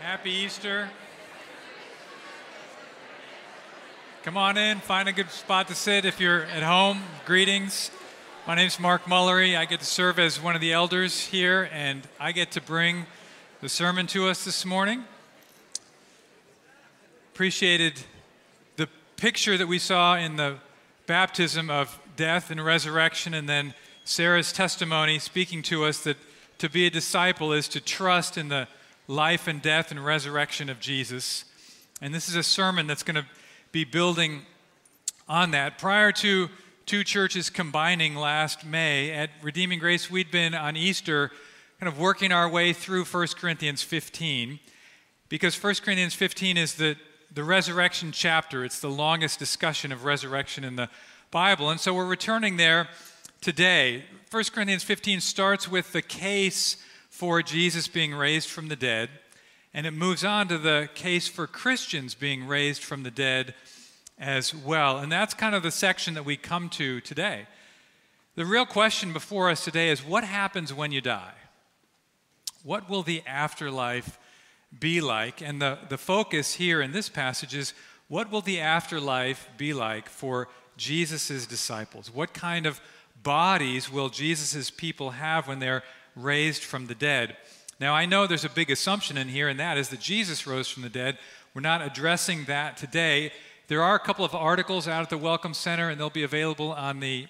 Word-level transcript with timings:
Happy 0.00 0.30
Easter. 0.30 0.88
Come 4.22 4.38
on 4.38 4.56
in, 4.56 4.78
find 4.78 5.10
a 5.10 5.12
good 5.12 5.30
spot 5.30 5.68
to 5.68 5.74
sit 5.74 6.06
if 6.06 6.18
you're 6.18 6.44
at 6.44 6.62
home. 6.62 7.02
Greetings. 7.26 7.90
My 8.46 8.54
name 8.54 8.68
is 8.68 8.80
Mark 8.80 9.04
Mullery. 9.04 9.58
I 9.58 9.66
get 9.66 9.80
to 9.80 9.84
serve 9.84 10.18
as 10.18 10.40
one 10.40 10.54
of 10.54 10.62
the 10.62 10.72
elders 10.72 11.26
here, 11.26 11.68
and 11.70 12.08
I 12.18 12.32
get 12.32 12.50
to 12.52 12.62
bring 12.62 13.04
the 13.60 13.68
sermon 13.68 14.06
to 14.06 14.26
us 14.26 14.42
this 14.42 14.64
morning. 14.64 15.04
Appreciated 17.34 18.00
the 18.76 18.88
picture 19.18 19.58
that 19.58 19.68
we 19.68 19.78
saw 19.78 20.16
in 20.16 20.36
the 20.36 20.56
baptism 21.04 21.68
of 21.68 22.00
death 22.16 22.50
and 22.50 22.64
resurrection, 22.64 23.34
and 23.34 23.46
then 23.46 23.74
Sarah's 24.06 24.50
testimony 24.50 25.18
speaking 25.18 25.60
to 25.64 25.84
us 25.84 26.02
that 26.04 26.16
to 26.56 26.70
be 26.70 26.86
a 26.86 26.90
disciple 26.90 27.52
is 27.52 27.68
to 27.68 27.82
trust 27.82 28.38
in 28.38 28.48
the 28.48 28.66
life 29.10 29.48
and 29.48 29.60
death 29.60 29.90
and 29.90 30.04
resurrection 30.04 30.70
of 30.70 30.78
Jesus. 30.78 31.44
And 32.00 32.14
this 32.14 32.28
is 32.28 32.36
a 32.36 32.44
sermon 32.44 32.86
that's 32.86 33.02
going 33.02 33.16
to 33.16 33.26
be 33.72 33.82
building 33.82 34.42
on 35.28 35.50
that. 35.50 35.78
Prior 35.78 36.12
to 36.12 36.48
two 36.86 37.02
churches 37.02 37.50
combining 37.50 38.14
last 38.14 38.64
May 38.64 39.10
at 39.10 39.30
Redeeming 39.42 39.80
Grace, 39.80 40.08
we'd 40.08 40.30
been 40.30 40.54
on 40.54 40.76
Easter 40.76 41.32
kind 41.80 41.92
of 41.92 41.98
working 41.98 42.30
our 42.30 42.48
way 42.48 42.72
through 42.72 43.04
1 43.04 43.26
Corinthians 43.36 43.82
15 43.82 44.60
because 45.28 45.60
1 45.60 45.74
Corinthians 45.84 46.14
15 46.14 46.56
is 46.56 46.74
the, 46.74 46.94
the 47.34 47.42
resurrection 47.42 48.12
chapter. 48.12 48.64
It's 48.64 48.78
the 48.78 48.90
longest 48.90 49.40
discussion 49.40 49.90
of 49.90 50.04
resurrection 50.04 50.62
in 50.62 50.76
the 50.76 50.88
Bible. 51.32 51.68
And 51.68 51.80
so 51.80 51.92
we're 51.94 52.06
returning 52.06 52.58
there 52.58 52.88
today. 53.40 54.04
1 54.30 54.44
Corinthians 54.54 54.84
15 54.84 55.20
starts 55.20 55.68
with 55.68 55.90
the 55.92 56.02
case 56.02 56.76
for 57.20 57.42
Jesus 57.42 57.86
being 57.86 58.14
raised 58.14 58.48
from 58.48 58.68
the 58.68 58.76
dead, 58.76 59.10
and 59.74 59.86
it 59.86 59.90
moves 59.90 60.24
on 60.24 60.48
to 60.48 60.56
the 60.56 60.88
case 60.94 61.28
for 61.28 61.46
Christians 61.46 62.14
being 62.14 62.46
raised 62.46 62.82
from 62.82 63.02
the 63.02 63.10
dead 63.10 63.52
as 64.18 64.54
well. 64.54 64.96
And 64.96 65.12
that's 65.12 65.34
kind 65.34 65.54
of 65.54 65.62
the 65.62 65.70
section 65.70 66.14
that 66.14 66.24
we 66.24 66.38
come 66.38 66.70
to 66.70 67.02
today. 67.02 67.46
The 68.36 68.46
real 68.46 68.64
question 68.64 69.12
before 69.12 69.50
us 69.50 69.62
today 69.62 69.90
is 69.90 70.02
what 70.02 70.24
happens 70.24 70.72
when 70.72 70.92
you 70.92 71.02
die? 71.02 71.34
What 72.62 72.88
will 72.88 73.02
the 73.02 73.22
afterlife 73.26 74.18
be 74.78 75.02
like? 75.02 75.42
And 75.42 75.60
the, 75.60 75.76
the 75.90 75.98
focus 75.98 76.54
here 76.54 76.80
in 76.80 76.92
this 76.92 77.10
passage 77.10 77.54
is 77.54 77.74
what 78.08 78.30
will 78.30 78.40
the 78.40 78.60
afterlife 78.60 79.46
be 79.58 79.74
like 79.74 80.08
for 80.08 80.48
Jesus' 80.78 81.44
disciples? 81.44 82.10
What 82.10 82.32
kind 82.32 82.64
of 82.64 82.80
bodies 83.22 83.92
will 83.92 84.08
Jesus' 84.08 84.70
people 84.70 85.10
have 85.10 85.46
when 85.46 85.58
they're 85.58 85.82
raised 86.16 86.62
from 86.62 86.86
the 86.86 86.94
dead? 86.94 87.36
Now, 87.80 87.94
I 87.94 88.06
know 88.06 88.26
there's 88.26 88.44
a 88.44 88.50
big 88.50 88.70
assumption 88.70 89.16
in 89.16 89.28
here, 89.28 89.48
and 89.48 89.58
that 89.58 89.78
is 89.78 89.88
that 89.88 90.00
Jesus 90.00 90.46
rose 90.46 90.68
from 90.68 90.82
the 90.82 90.88
dead. 90.88 91.18
We're 91.54 91.62
not 91.62 91.82
addressing 91.82 92.44
that 92.44 92.76
today. 92.76 93.32
There 93.68 93.82
are 93.82 93.94
a 93.94 94.00
couple 94.00 94.24
of 94.24 94.34
articles 94.34 94.86
out 94.86 95.02
at 95.02 95.10
the 95.10 95.18
Welcome 95.18 95.54
Center, 95.54 95.88
and 95.88 95.98
they'll 95.98 96.10
be 96.10 96.22
available 96.22 96.72
on 96.72 97.00
the 97.00 97.26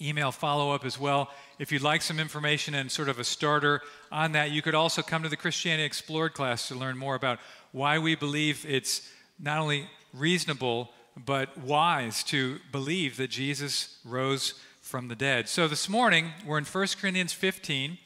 email 0.00 0.32
follow 0.32 0.72
up 0.72 0.84
as 0.84 0.98
well. 0.98 1.30
If 1.58 1.72
you'd 1.72 1.82
like 1.82 2.02
some 2.02 2.18
information 2.18 2.74
and 2.74 2.90
sort 2.90 3.08
of 3.08 3.18
a 3.18 3.24
starter 3.24 3.80
on 4.10 4.32
that, 4.32 4.50
you 4.50 4.62
could 4.62 4.74
also 4.74 5.00
come 5.02 5.22
to 5.22 5.28
the 5.28 5.36
Christianity 5.36 5.84
Explored 5.84 6.34
class 6.34 6.68
to 6.68 6.74
learn 6.74 6.98
more 6.98 7.14
about 7.14 7.38
why 7.70 7.98
we 7.98 8.14
believe 8.14 8.66
it's 8.68 9.08
not 9.38 9.58
only 9.58 9.88
reasonable 10.12 10.90
but 11.26 11.56
wise 11.58 12.22
to 12.24 12.58
believe 12.70 13.16
that 13.18 13.28
Jesus 13.28 13.98
rose 14.04 14.54
from 14.92 15.08
the 15.08 15.16
dead. 15.16 15.48
So 15.48 15.68
this 15.68 15.88
morning, 15.88 16.32
we're 16.44 16.58
in 16.58 16.66
1 16.66 16.86
Corinthians 17.00 17.32
15, 17.32 17.96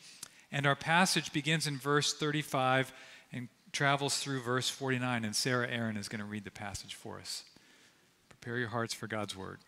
and 0.53 0.67
our 0.69 0.77
passage 0.77 1.33
begins 1.33 1.67
in 1.67 1.79
verse 1.79 2.13
35 2.13 2.93
and 3.33 3.49
travels 3.73 4.19
through 4.19 4.41
verse 4.43 4.69
49. 4.69 5.25
And 5.25 5.35
Sarah 5.35 5.67
Aaron 5.69 5.97
is 5.97 6.09
going 6.09 6.21
to 6.21 6.25
read 6.25 6.45
the 6.45 6.53
passage 6.53 6.95
for 6.95 7.19
us. 7.19 7.43
Prepare 8.29 8.59
your 8.59 8.69
hearts 8.69 8.95
for 8.95 9.09
God's 9.09 9.37
word. 9.37 9.59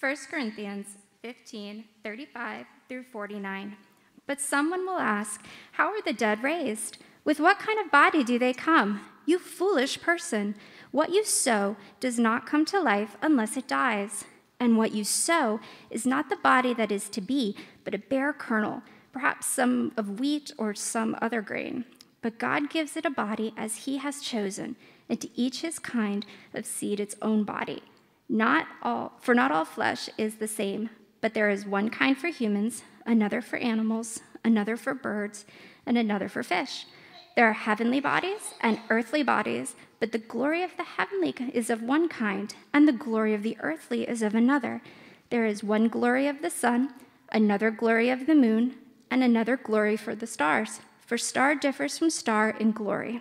1 0.00 0.16
Corinthians 0.28 0.88
15, 1.22 1.84
35 2.02 2.66
through 2.88 3.04
49. 3.04 3.76
But 4.26 4.40
someone 4.40 4.84
will 4.84 4.98
ask, 4.98 5.46
How 5.70 5.90
are 5.90 6.02
the 6.02 6.12
dead 6.12 6.42
raised? 6.42 6.98
With 7.24 7.38
what 7.38 7.60
kind 7.60 7.78
of 7.78 7.92
body 7.92 8.24
do 8.24 8.36
they 8.36 8.52
come? 8.52 9.02
You 9.26 9.38
foolish 9.38 10.02
person. 10.02 10.56
What 10.90 11.10
you 11.10 11.24
sow 11.24 11.76
does 12.00 12.18
not 12.18 12.46
come 12.46 12.64
to 12.64 12.80
life 12.80 13.16
unless 13.22 13.56
it 13.56 13.68
dies. 13.68 14.24
And 14.58 14.78
what 14.78 14.92
you 14.92 15.04
sow 15.04 15.60
is 15.90 16.06
not 16.06 16.28
the 16.28 16.36
body 16.36 16.72
that 16.74 16.90
is 16.90 17.08
to 17.10 17.20
be, 17.20 17.56
but 17.84 17.94
a 17.94 17.98
bare 17.98 18.32
kernel, 18.32 18.82
perhaps 19.12 19.46
some 19.46 19.92
of 19.96 20.18
wheat 20.20 20.50
or 20.56 20.74
some 20.74 21.16
other 21.20 21.42
grain. 21.42 21.84
But 22.22 22.38
God 22.38 22.70
gives 22.70 22.96
it 22.96 23.04
a 23.04 23.10
body 23.10 23.52
as 23.56 23.84
He 23.84 23.98
has 23.98 24.20
chosen, 24.20 24.76
and 25.08 25.20
to 25.20 25.28
each 25.38 25.60
his 25.60 25.78
kind 25.78 26.26
of 26.54 26.66
seed 26.66 27.00
its 27.00 27.14
own 27.22 27.44
body. 27.44 27.82
Not 28.28 28.66
all, 28.82 29.12
for 29.20 29.34
not 29.34 29.52
all 29.52 29.64
flesh 29.64 30.08
is 30.18 30.36
the 30.36 30.48
same, 30.48 30.90
but 31.20 31.34
there 31.34 31.48
is 31.48 31.64
one 31.64 31.90
kind 31.90 32.16
for 32.18 32.28
humans, 32.28 32.82
another 33.04 33.40
for 33.40 33.56
animals, 33.56 34.20
another 34.44 34.76
for 34.76 34.94
birds, 34.94 35.44
and 35.84 35.96
another 35.96 36.28
for 36.28 36.42
fish. 36.42 36.86
There 37.36 37.46
are 37.46 37.52
heavenly 37.52 38.00
bodies 38.00 38.54
and 38.62 38.80
earthly 38.88 39.22
bodies, 39.22 39.74
but 40.00 40.12
the 40.12 40.18
glory 40.18 40.62
of 40.62 40.74
the 40.78 40.84
heavenly 40.84 41.34
is 41.52 41.68
of 41.68 41.82
one 41.82 42.08
kind, 42.08 42.54
and 42.72 42.88
the 42.88 42.92
glory 42.92 43.34
of 43.34 43.42
the 43.42 43.58
earthly 43.60 44.08
is 44.08 44.22
of 44.22 44.34
another. 44.34 44.80
There 45.28 45.44
is 45.44 45.62
one 45.62 45.88
glory 45.88 46.28
of 46.28 46.40
the 46.40 46.48
sun, 46.48 46.94
another 47.30 47.70
glory 47.70 48.08
of 48.08 48.26
the 48.26 48.34
moon, 48.34 48.76
and 49.10 49.22
another 49.22 49.58
glory 49.58 49.98
for 49.98 50.14
the 50.14 50.26
stars. 50.26 50.80
For 51.06 51.18
star 51.18 51.54
differs 51.54 51.98
from 51.98 52.08
star 52.08 52.50
in 52.50 52.72
glory. 52.72 53.20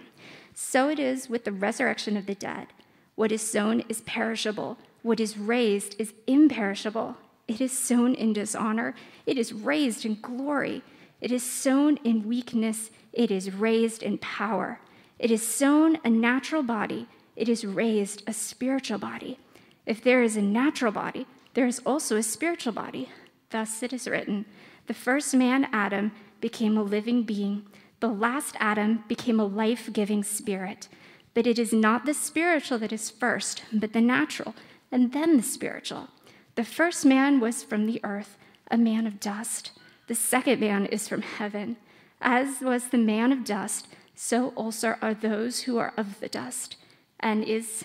So 0.53 0.88
it 0.88 0.97
is 0.97 1.30
with 1.30 1.44
the 1.44 1.52
resurrection 1.52 2.16
of 2.16 2.26
the 2.26 2.36
dead. 2.36 2.68
What 3.16 3.34
is 3.34 3.42
sown 3.42 3.84
is 3.90 4.00
perishable, 4.02 4.78
what 5.02 5.20
is 5.20 5.38
raised 5.38 5.94
is 6.00 6.14
imperishable. 6.26 7.18
It 7.50 7.59
is 7.59 7.78
sown 7.78 8.16
in 8.16 8.32
dishonor, 8.32 8.96
it 9.26 9.38
is 9.38 9.52
raised 9.52 10.06
in 10.06 10.22
glory. 10.22 10.84
It 11.22 11.31
is 11.31 11.44
sown 11.44 11.98
in 12.03 12.28
weakness, 12.28 12.92
it 13.14 13.31
is 13.31 13.53
raised 13.53 14.03
in 14.03 14.18
power. 14.18 14.80
It 15.18 15.31
is 15.31 15.48
sown 15.48 15.98
a 16.03 16.09
natural 16.09 16.64
body, 16.64 17.08
it 17.36 17.50
is 17.50 17.66
raised 17.66 18.24
a 18.28 18.34
spiritual 18.34 18.98
body. 18.98 19.40
If 19.86 20.03
there 20.03 20.24
is 20.24 20.36
a 20.36 20.42
natural 20.42 20.92
body, 20.92 21.26
there 21.53 21.68
is 21.68 21.81
also 21.86 22.18
a 22.18 22.24
spiritual 22.24 22.74
body. 22.74 23.09
Thus 23.50 23.81
it 23.84 23.94
is 23.94 24.08
written 24.08 24.46
The 24.88 24.94
first 24.94 25.34
man, 25.34 25.68
Adam, 25.72 26.12
became 26.42 26.78
a 26.78 26.84
living 26.84 27.24
being, 27.24 27.66
the 28.00 28.08
last 28.09 28.56
Adam 28.59 29.03
became 29.08 29.40
a 29.40 29.46
life 29.46 29.92
giving 29.92 30.24
spirit. 30.24 30.88
But 31.34 31.47
it 31.47 31.58
is 31.58 31.74
not 31.74 32.06
the 32.06 32.14
spiritual 32.14 32.78
that 32.80 32.94
is 32.94 33.09
first, 33.09 33.64
but 33.74 33.94
the 33.94 34.02
natural, 34.02 34.56
and 34.92 35.12
then 35.12 35.38
the 35.38 35.44
spiritual. 35.44 36.09
The 36.56 36.64
first 36.64 37.06
man 37.06 37.40
was 37.40 37.64
from 37.64 37.86
the 37.86 38.00
earth, 38.03 38.38
a 38.70 38.78
man 38.78 39.08
of 39.08 39.20
dust. 39.20 39.72
The 40.07 40.16
second 40.16 40.59
man 40.59 40.85
is 40.85 41.07
from 41.07 41.21
heaven. 41.21 41.77
As 42.21 42.61
was 42.61 42.89
the 42.89 42.97
man 42.97 43.31
of 43.31 43.43
dust, 43.43 43.88
so 44.16 44.49
also 44.49 44.95
are 45.01 45.13
those 45.13 45.61
who 45.61 45.77
are 45.77 45.93
of 45.97 46.19
the 46.19 46.29
dust. 46.29 46.77
And 47.19 47.43
is 47.43 47.83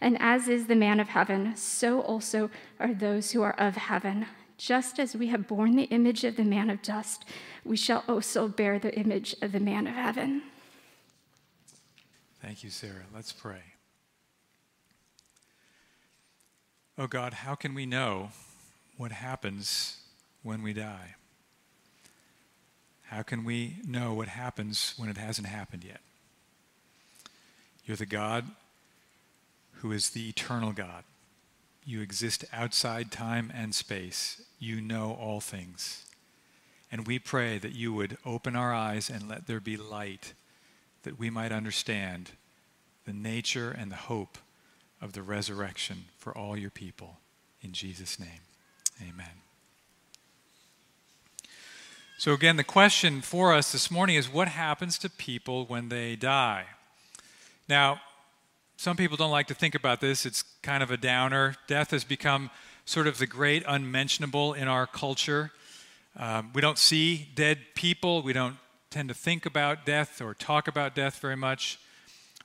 and 0.00 0.20
as 0.20 0.48
is 0.48 0.66
the 0.66 0.74
man 0.74 0.98
of 0.98 1.10
heaven, 1.10 1.54
so 1.56 2.00
also 2.00 2.50
are 2.80 2.92
those 2.92 3.30
who 3.30 3.42
are 3.42 3.54
of 3.54 3.76
heaven. 3.76 4.26
Just 4.58 4.98
as 4.98 5.14
we 5.14 5.28
have 5.28 5.46
borne 5.46 5.76
the 5.76 5.84
image 5.84 6.24
of 6.24 6.34
the 6.34 6.44
man 6.44 6.70
of 6.70 6.82
dust, 6.82 7.24
we 7.64 7.76
shall 7.76 8.02
also 8.08 8.48
bear 8.48 8.80
the 8.80 8.94
image 8.98 9.36
of 9.40 9.52
the 9.52 9.60
man 9.60 9.86
of 9.86 9.94
heaven. 9.94 10.42
Thank 12.40 12.64
you, 12.64 12.70
Sarah. 12.70 13.04
Let's 13.14 13.32
pray. 13.32 13.62
Oh 16.98 17.06
God, 17.06 17.32
how 17.32 17.54
can 17.54 17.72
we 17.72 17.86
know 17.86 18.30
what 18.96 19.12
happens 19.12 20.01
when 20.42 20.62
we 20.62 20.72
die? 20.72 21.14
How 23.04 23.22
can 23.22 23.44
we 23.44 23.76
know 23.86 24.14
what 24.14 24.28
happens 24.28 24.94
when 24.96 25.08
it 25.08 25.18
hasn't 25.18 25.46
happened 25.46 25.84
yet? 25.84 26.00
You're 27.84 27.96
the 27.96 28.06
God 28.06 28.46
who 29.82 29.92
is 29.92 30.10
the 30.10 30.28
eternal 30.28 30.72
God. 30.72 31.04
You 31.84 32.00
exist 32.00 32.44
outside 32.52 33.10
time 33.10 33.52
and 33.54 33.74
space. 33.74 34.40
You 34.58 34.80
know 34.80 35.16
all 35.20 35.40
things. 35.40 36.04
And 36.90 37.06
we 37.06 37.18
pray 37.18 37.58
that 37.58 37.74
you 37.74 37.92
would 37.92 38.18
open 38.24 38.54
our 38.54 38.72
eyes 38.72 39.10
and 39.10 39.28
let 39.28 39.46
there 39.46 39.60
be 39.60 39.76
light, 39.76 40.34
that 41.02 41.18
we 41.18 41.30
might 41.30 41.52
understand 41.52 42.30
the 43.04 43.12
nature 43.12 43.70
and 43.70 43.90
the 43.90 43.96
hope 43.96 44.38
of 45.00 45.12
the 45.12 45.22
resurrection 45.22 46.04
for 46.16 46.36
all 46.36 46.56
your 46.56 46.70
people. 46.70 47.18
In 47.60 47.72
Jesus' 47.72 48.20
name, 48.20 48.40
amen. 49.00 49.51
So, 52.22 52.32
again, 52.32 52.56
the 52.56 52.62
question 52.62 53.20
for 53.20 53.52
us 53.52 53.72
this 53.72 53.90
morning 53.90 54.14
is 54.14 54.32
what 54.32 54.46
happens 54.46 54.96
to 54.98 55.10
people 55.10 55.66
when 55.66 55.88
they 55.88 56.14
die? 56.14 56.66
Now, 57.68 58.00
some 58.76 58.96
people 58.96 59.16
don't 59.16 59.32
like 59.32 59.48
to 59.48 59.54
think 59.54 59.74
about 59.74 60.00
this. 60.00 60.24
It's 60.24 60.44
kind 60.62 60.84
of 60.84 60.92
a 60.92 60.96
downer. 60.96 61.56
Death 61.66 61.90
has 61.90 62.04
become 62.04 62.50
sort 62.84 63.08
of 63.08 63.18
the 63.18 63.26
great 63.26 63.64
unmentionable 63.66 64.52
in 64.52 64.68
our 64.68 64.86
culture. 64.86 65.50
Um, 66.16 66.52
we 66.54 66.60
don't 66.60 66.78
see 66.78 67.28
dead 67.34 67.58
people. 67.74 68.22
We 68.22 68.32
don't 68.32 68.56
tend 68.90 69.08
to 69.08 69.16
think 69.16 69.44
about 69.44 69.84
death 69.84 70.22
or 70.22 70.32
talk 70.32 70.68
about 70.68 70.94
death 70.94 71.18
very 71.18 71.36
much. 71.36 71.80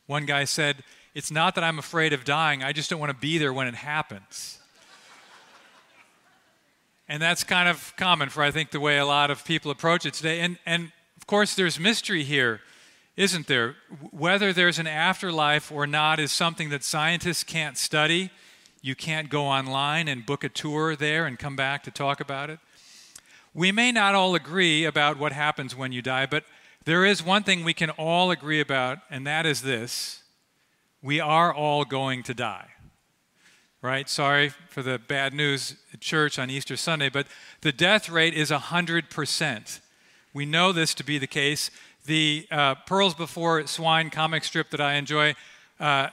One 0.08 0.26
guy 0.26 0.46
said, 0.46 0.84
It's 1.14 1.30
not 1.30 1.54
that 1.54 1.64
I'm 1.64 1.78
afraid 1.78 2.14
of 2.14 2.26
dying, 2.26 2.64
I 2.64 2.74
just 2.74 2.90
don't 2.90 3.00
want 3.00 3.12
to 3.12 3.20
be 3.20 3.38
there 3.38 3.54
when 3.54 3.68
it 3.68 3.76
happens. 3.76 4.57
And 7.10 7.22
that's 7.22 7.44
kind 7.44 7.70
of 7.70 7.94
common 7.96 8.30
for, 8.30 8.44
I 8.44 8.52
think, 8.52 8.72
the 8.72 8.80
way 8.80 8.98
a 8.98 9.06
lot 9.06 9.32
of 9.32 9.46
people 9.46 9.72
approach 9.72 10.06
it 10.06 10.14
today. 10.14 10.42
And, 10.42 10.58
and 10.66 10.92
of 11.18 11.26
course, 11.28 11.56
there's 11.56 11.80
mystery 11.80 12.24
here, 12.24 12.62
isn't 13.16 13.48
there? 13.48 13.76
Whether 14.12 14.52
there's 14.52 14.80
an 14.80 14.88
afterlife 14.88 15.72
or 15.72 15.88
not 15.88 16.20
is 16.20 16.32
something 16.32 16.70
that 16.70 16.84
scientists 16.84 17.44
can't 17.44 17.78
study. 17.78 18.30
You 18.82 18.96
can't 18.96 19.30
go 19.30 19.46
online 19.46 20.08
and 20.08 20.26
book 20.26 20.44
a 20.44 20.50
tour 20.50 20.96
there 20.96 21.26
and 21.26 21.40
come 21.40 21.56
back 21.56 21.84
to 21.84 21.92
talk 21.92 22.20
about 22.20 22.50
it. 22.50 22.60
We 23.54 23.72
may 23.72 23.92
not 23.92 24.14
all 24.14 24.36
agree 24.36 24.86
about 24.86 25.18
what 25.18 25.32
happens 25.32 25.76
when 25.76 25.92
you 25.92 26.02
die, 26.02 26.26
but 26.26 26.44
there 26.86 27.04
is 27.06 27.24
one 27.24 27.44
thing 27.44 27.64
we 27.64 27.74
can 27.74 27.90
all 27.90 28.32
agree 28.32 28.60
about, 28.62 29.00
and 29.10 29.26
that 29.26 29.46
is 29.46 29.62
this 29.62 30.24
we 31.02 31.20
are 31.20 31.54
all 31.54 31.86
going 31.86 32.24
to 32.24 32.34
die. 32.34 32.68
Right? 33.88 34.10
Sorry 34.10 34.50
for 34.50 34.84
the 34.84 35.00
bad 35.00 35.34
news 35.34 35.78
at 35.94 36.02
church 36.02 36.38
on 36.38 36.50
Easter 36.50 36.76
Sunday, 36.76 37.08
but 37.08 37.26
the 37.62 37.72
death 37.72 38.10
rate 38.10 38.34
is 38.34 38.52
100%. 38.52 39.80
We 40.34 40.46
know 40.46 40.74
this 40.74 40.94
to 40.96 41.06
be 41.06 41.18
the 41.18 41.26
case. 41.26 41.72
The 42.06 42.46
uh, 42.52 42.76
Pearls 42.76 43.14
Before 43.14 43.66
Swine 43.66 44.10
comic 44.10 44.44
strip 44.44 44.72
that 44.72 44.82
I 44.82 44.96
enjoy 44.96 45.36
uh, 45.80 46.10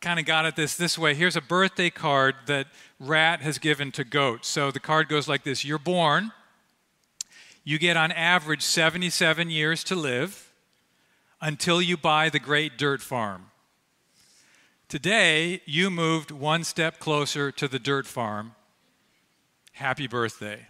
kind 0.00 0.20
of 0.20 0.24
got 0.24 0.46
at 0.46 0.54
this 0.54 0.76
this 0.76 0.96
way. 0.96 1.16
Here's 1.16 1.34
a 1.34 1.40
birthday 1.40 1.90
card 1.90 2.36
that 2.46 2.68
Rat 3.00 3.40
has 3.40 3.58
given 3.58 3.90
to 3.92 4.04
Goat. 4.04 4.44
So 4.44 4.70
the 4.70 4.78
card 4.78 5.08
goes 5.08 5.26
like 5.26 5.42
this 5.42 5.64
You're 5.64 5.80
born, 5.80 6.30
you 7.64 7.76
get 7.76 7.96
on 7.96 8.12
average 8.12 8.62
77 8.62 9.50
years 9.50 9.82
to 9.82 9.96
live 9.96 10.52
until 11.40 11.82
you 11.82 11.96
buy 11.96 12.28
the 12.30 12.38
great 12.38 12.78
dirt 12.78 13.02
farm. 13.02 13.46
Today, 14.88 15.62
you 15.66 15.90
moved 15.90 16.30
one 16.30 16.62
step 16.62 17.00
closer 17.00 17.50
to 17.50 17.66
the 17.66 17.80
dirt 17.80 18.06
farm. 18.06 18.54
Happy 19.72 20.06
birthday. 20.06 20.68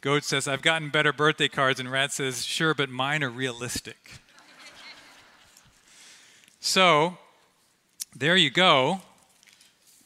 Goat 0.00 0.24
says, 0.24 0.48
I've 0.48 0.62
gotten 0.62 0.88
better 0.88 1.12
birthday 1.12 1.46
cards, 1.46 1.78
and 1.78 1.92
Rat 1.92 2.10
says, 2.10 2.44
Sure, 2.44 2.74
but 2.74 2.90
mine 2.90 3.22
are 3.22 3.30
realistic. 3.30 4.14
so, 6.58 7.18
there 8.16 8.36
you 8.36 8.50
go. 8.50 9.02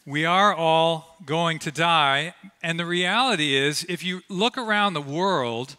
We 0.04 0.26
are 0.26 0.54
all 0.54 1.16
going 1.25 1.58
to 1.60 1.72
die. 1.72 2.34
And 2.62 2.78
the 2.78 2.84
reality 2.84 3.56
is, 3.56 3.87
if 3.88 4.04
you 4.04 4.20
look 4.28 4.58
around 4.58 4.92
the 4.92 5.00
world, 5.00 5.76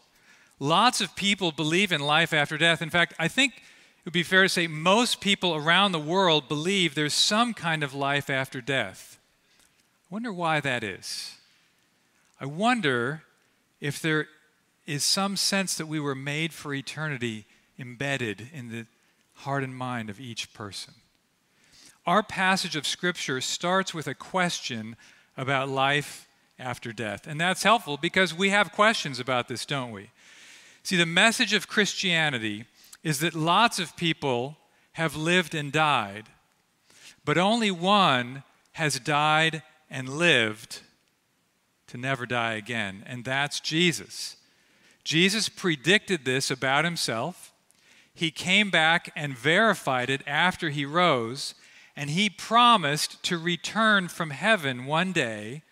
lots 0.60 1.00
of 1.00 1.16
people 1.16 1.52
believe 1.52 1.92
in 1.92 2.02
life 2.02 2.34
after 2.34 2.58
death. 2.58 2.82
In 2.82 2.90
fact, 2.90 3.14
I 3.20 3.28
think 3.28 3.62
would 4.08 4.14
be 4.14 4.24
fair 4.24 4.44
to 4.44 4.50
say 4.50 4.68
most 4.68 5.20
people 5.20 5.54
around 5.54 5.92
the 5.92 6.00
world 6.00 6.48
believe 6.48 6.96
there's 6.96 7.14
some 7.14 7.54
kind 7.54 7.84
of 7.84 7.94
life 7.94 8.30
after 8.30 8.62
death. 8.62 9.20
I 10.10 10.14
wonder 10.14 10.32
why 10.32 10.62
that 10.62 10.82
is. 10.82 11.36
I 12.40 12.46
wonder 12.46 13.24
if 13.82 14.02
there 14.02 14.28
is 14.86 15.04
some 15.04 15.36
sense 15.36 15.76
that 15.76 15.88
we 15.88 16.00
were 16.00 16.16
made 16.16 16.54
for 16.54 16.74
eternity 16.74 17.46
embedded 17.78 18.48
in 18.54 18.70
the 18.70 18.86
heart 19.42 19.64
and 19.64 19.76
mind 19.76 20.10
of 20.10 20.22
each 20.22 20.54
person 20.54 20.94
our 22.08 22.24
passage 22.24 22.78
of 22.78 22.88
Scripture 22.88 23.42
starts 23.42 23.94
with 23.94 24.08
a 24.08 24.16
question 24.16 24.96
about 25.36 25.68
life 25.68 26.26
after 26.58 26.94
death. 26.94 27.28
And 27.28 27.40
that's 27.40 27.64
helpful 27.64 27.98
because 27.98 28.34
we 28.34 28.50
have 28.50 28.72
questions 28.72 29.20
about 29.20 29.50
this, 29.50 29.66
don't 29.66 29.92
we? 29.92 30.10
See, 30.84 30.96
the 30.96 31.06
message 31.06 31.52
of 31.52 31.68
Christianity 31.68 32.64
is 33.04 33.20
that 33.20 33.34
lots 33.34 33.80
of 33.80 33.96
people 33.96 34.58
have 34.94 35.16
lived 35.16 35.54
and 35.54 35.72
died, 35.72 36.26
but 37.24 37.38
only 37.38 37.72
one 37.72 38.44
has 38.74 39.00
died 39.00 39.62
and 39.90 40.10
lived 40.10 40.82
to 41.88 41.98
never 41.98 42.26
die 42.26 42.54
again, 42.54 43.04
and 43.06 43.24
that's 43.24 43.60
Jesus. 43.60 44.36
Jesus 45.04 45.48
predicted 45.48 46.26
this 46.26 46.52
about 46.52 46.84
himself. 46.84 47.54
He 48.14 48.32
came 48.32 48.70
back 48.70 49.12
and 49.16 49.38
verified 49.38 50.10
it 50.10 50.22
after 50.28 50.70
he 50.70 50.86
rose, 50.86 51.56
and 51.96 52.10
he 52.10 52.30
promised 52.30 53.24
to 53.24 53.38
return 53.38 54.08
from 54.08 54.32
heaven 54.32 54.86
one 54.86 55.14
day, 55.14 55.64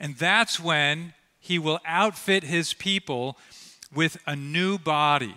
and 0.00 0.16
that's 0.16 0.58
when 0.58 1.14
he 1.38 1.58
will 1.58 1.78
outfit 1.86 2.44
his 2.44 2.74
people 2.74 3.38
with 3.94 4.16
a 4.26 4.34
new 4.34 4.78
body, 4.78 5.36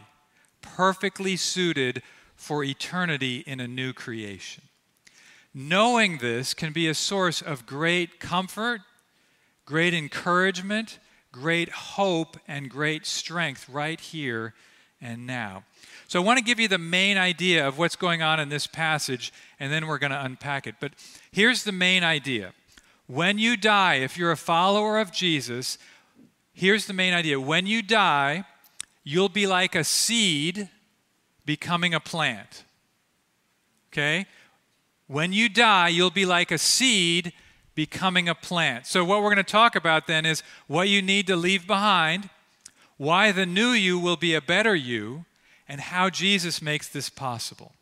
perfectly 0.63 1.35
suited 1.35 2.01
for 2.35 2.63
eternity 2.63 3.43
in 3.45 3.59
a 3.59 3.67
new 3.67 3.93
creation. 3.93 4.63
Knowing 5.53 6.17
this 6.17 6.55
can 6.55 6.73
be 6.73 6.87
a 6.87 6.95
source 6.95 7.39
of 7.41 7.67
great 7.67 8.19
comfort, 8.19 8.81
great 9.65 9.93
encouragement, 9.93 10.97
great 11.31 11.69
hope, 11.69 12.37
and 12.47 12.69
great 12.69 13.05
strength 13.05 13.69
right 13.69 13.99
here 13.99 14.55
and 14.99 15.27
now. 15.27 15.63
So 16.07 16.19
I 16.21 16.25
want 16.25 16.39
to 16.39 16.43
give 16.43 16.59
you 16.59 16.67
the 16.67 16.77
main 16.77 17.17
idea 17.17 17.67
of 17.67 17.77
what's 17.77 17.95
going 17.95 18.21
on 18.21 18.39
in 18.39 18.49
this 18.49 18.65
passage, 18.65 19.31
and 19.59 19.71
then 19.71 19.85
we're 19.85 19.99
going 19.99 20.11
to 20.11 20.23
unpack 20.23 20.65
it. 20.65 20.75
But 20.79 20.93
here's 21.31 21.63
the 21.63 21.71
main 21.71 22.03
idea. 22.03 22.53
When 23.07 23.37
you 23.37 23.57
die, 23.57 23.95
if 23.95 24.17
you're 24.17 24.31
a 24.31 24.37
follower 24.37 24.99
of 24.99 25.11
Jesus, 25.11 25.77
here's 26.53 26.87
the 26.87 26.93
main 26.93 27.13
idea. 27.13 27.39
When 27.39 27.67
you 27.67 27.81
die, 27.81 28.45
you'll 29.03 29.29
be 29.29 29.47
like 29.47 29.75
a 29.75 29.83
seed 29.83 30.69
becoming 31.45 31.93
a 31.93 31.99
plant. 31.99 32.63
Okay? 33.91 34.25
When 35.07 35.33
you 35.33 35.49
die, 35.49 35.89
you'll 35.89 36.09
be 36.09 36.25
like 36.25 36.51
a 36.51 36.57
seed 36.57 37.33
becoming 37.75 38.29
a 38.29 38.35
plant. 38.35 38.87
So, 38.87 39.03
what 39.03 39.21
we're 39.21 39.33
going 39.33 39.37
to 39.37 39.51
talk 39.51 39.75
about 39.75 40.07
then 40.07 40.25
is 40.25 40.43
what 40.67 40.89
you 40.89 41.01
need 41.01 41.27
to 41.27 41.35
leave 41.35 41.67
behind, 41.67 42.29
why 42.97 43.31
the 43.31 43.45
new 43.45 43.69
you 43.69 43.99
will 43.99 44.15
be 44.15 44.33
a 44.33 44.41
better 44.41 44.75
you, 44.75 45.25
and 45.67 45.81
how 45.81 46.09
Jesus 46.09 46.61
makes 46.61 46.87
this 46.87 47.09
possible. 47.09 47.73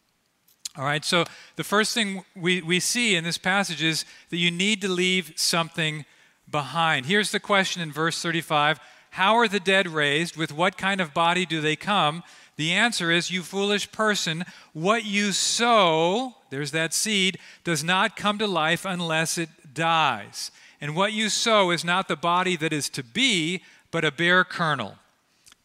All 0.78 0.86
right, 0.86 1.04
so 1.04 1.26
the 1.58 1.64
first 1.64 1.94
thing 1.94 2.24
we, 2.36 2.62
we 2.62 2.80
see 2.80 3.16
in 3.16 3.26
this 3.26 3.38
passage 3.38 3.84
is 3.84 4.06
that 4.30 4.38
you 4.38 4.50
need 4.50 4.82
to 4.82 4.88
leave 4.88 5.34
something 5.36 6.06
behind. 6.50 7.06
Here's 7.06 7.32
the 7.32 7.42
question 7.42 7.82
in 7.82 7.92
verse 7.92 8.22
35 8.22 8.80
How 9.12 9.36
are 9.36 9.48
the 9.48 9.60
dead 9.60 9.90
raised? 9.90 10.38
With 10.38 10.54
what 10.54 10.78
kind 10.78 11.02
of 11.02 11.14
body 11.14 11.46
do 11.46 11.60
they 11.60 11.76
come? 11.76 12.24
The 12.56 12.72
answer 12.72 13.12
is, 13.12 13.30
You 13.30 13.44
foolish 13.44 13.92
person, 13.92 14.46
what 14.74 15.04
you 15.04 15.34
sow, 15.34 16.36
there's 16.50 16.72
that 16.72 16.94
seed, 16.94 17.38
does 17.64 17.84
not 17.84 18.16
come 18.16 18.38
to 18.38 18.48
life 18.48 18.86
unless 18.86 19.38
it 19.38 19.50
dies. 19.74 20.52
And 20.80 20.96
what 20.96 21.12
you 21.12 21.28
sow 21.28 21.72
is 21.72 21.84
not 21.84 22.08
the 22.08 22.16
body 22.16 22.56
that 22.56 22.72
is 22.72 22.90
to 22.90 23.04
be, 23.04 23.64
but 23.92 24.06
a 24.06 24.12
bare 24.12 24.46
kernel, 24.46 24.96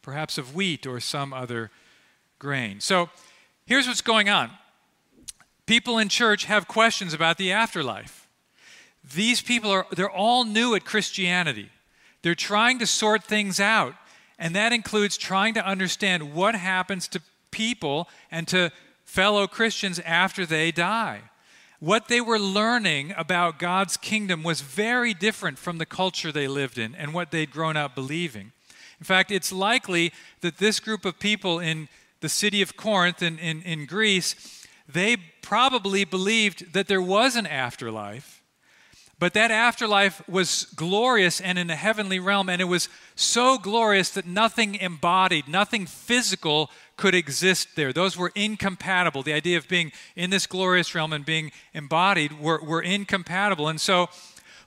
perhaps 0.01 0.37
of 0.37 0.53
wheat 0.53 0.85
or 0.85 0.99
some 0.99 1.33
other 1.33 1.71
grain. 2.39 2.81
So 2.81 3.09
here's 3.65 3.87
what's 3.87 4.01
going 4.01 4.29
on 4.29 4.51
people 5.65 5.97
in 5.97 6.09
church 6.09 6.45
have 6.45 6.67
questions 6.67 7.13
about 7.13 7.37
the 7.37 7.51
afterlife. 7.53 8.27
These 9.15 9.41
people 9.41 9.71
are, 9.71 9.85
they're 9.95 10.09
all 10.09 10.43
new 10.43 10.75
at 10.75 10.83
Christianity. 10.83 11.69
They're 12.21 12.35
trying 12.35 12.79
to 12.79 12.87
sort 12.87 13.23
things 13.23 13.59
out. 13.59 13.93
And 14.39 14.55
that 14.55 14.73
includes 14.73 15.17
trying 15.17 15.53
to 15.55 15.65
understand 15.65 16.33
what 16.33 16.55
happens 16.55 17.07
to 17.09 17.21
people 17.51 18.07
and 18.29 18.47
to 18.49 18.71
fellow 19.03 19.47
Christians 19.47 19.99
after 19.99 20.45
they 20.45 20.71
die. 20.71 21.21
What 21.79 22.07
they 22.07 22.21
were 22.21 22.39
learning 22.39 23.13
about 23.15 23.59
God's 23.59 23.97
kingdom 23.97 24.43
was 24.43 24.61
very 24.61 25.13
different 25.13 25.59
from 25.59 25.77
the 25.77 25.85
culture 25.85 26.31
they 26.31 26.47
lived 26.47 26.77
in 26.77 26.95
and 26.95 27.13
what 27.13 27.31
they'd 27.31 27.51
grown 27.51 27.77
up 27.77 27.93
believing. 27.93 28.51
In 28.99 29.05
fact, 29.05 29.31
it's 29.31 29.51
likely 29.51 30.11
that 30.41 30.57
this 30.57 30.79
group 30.79 31.05
of 31.05 31.19
people 31.19 31.59
in 31.59 31.87
the 32.19 32.29
city 32.29 32.63
of 32.63 32.75
Corinth 32.77 33.21
in, 33.21 33.37
in, 33.37 33.61
in 33.61 33.85
Greece, 33.85 34.65
they 34.89 35.17
probably 35.41 36.03
believed 36.03 36.73
that 36.73 36.87
there 36.87 37.01
was 37.01 37.35
an 37.35 37.45
afterlife, 37.45 38.36
but 39.19 39.33
that 39.33 39.49
afterlife 39.49 40.27
was 40.27 40.65
glorious 40.75 41.41
and 41.41 41.57
in 41.57 41.69
a 41.69 41.75
heavenly 41.75 42.19
realm, 42.19 42.49
and 42.49 42.61
it 42.61 42.65
was 42.65 42.87
so 43.15 43.57
glorious 43.57 44.11
that 44.11 44.27
nothing 44.27 44.75
embodied, 44.75 45.47
nothing 45.47 45.87
physical 45.87 46.69
could 46.97 47.15
exist 47.15 47.69
there. 47.75 47.91
Those 47.91 48.15
were 48.15 48.31
incompatible. 48.35 49.23
The 49.23 49.33
idea 49.33 49.57
of 49.57 49.67
being 49.67 49.91
in 50.15 50.29
this 50.29 50.45
glorious 50.45 50.93
realm 50.93 51.13
and 51.13 51.25
being 51.25 51.51
embodied 51.73 52.39
were, 52.39 52.61
were 52.63 52.81
incompatible. 52.81 53.67
And 53.67 53.81
so 53.81 54.09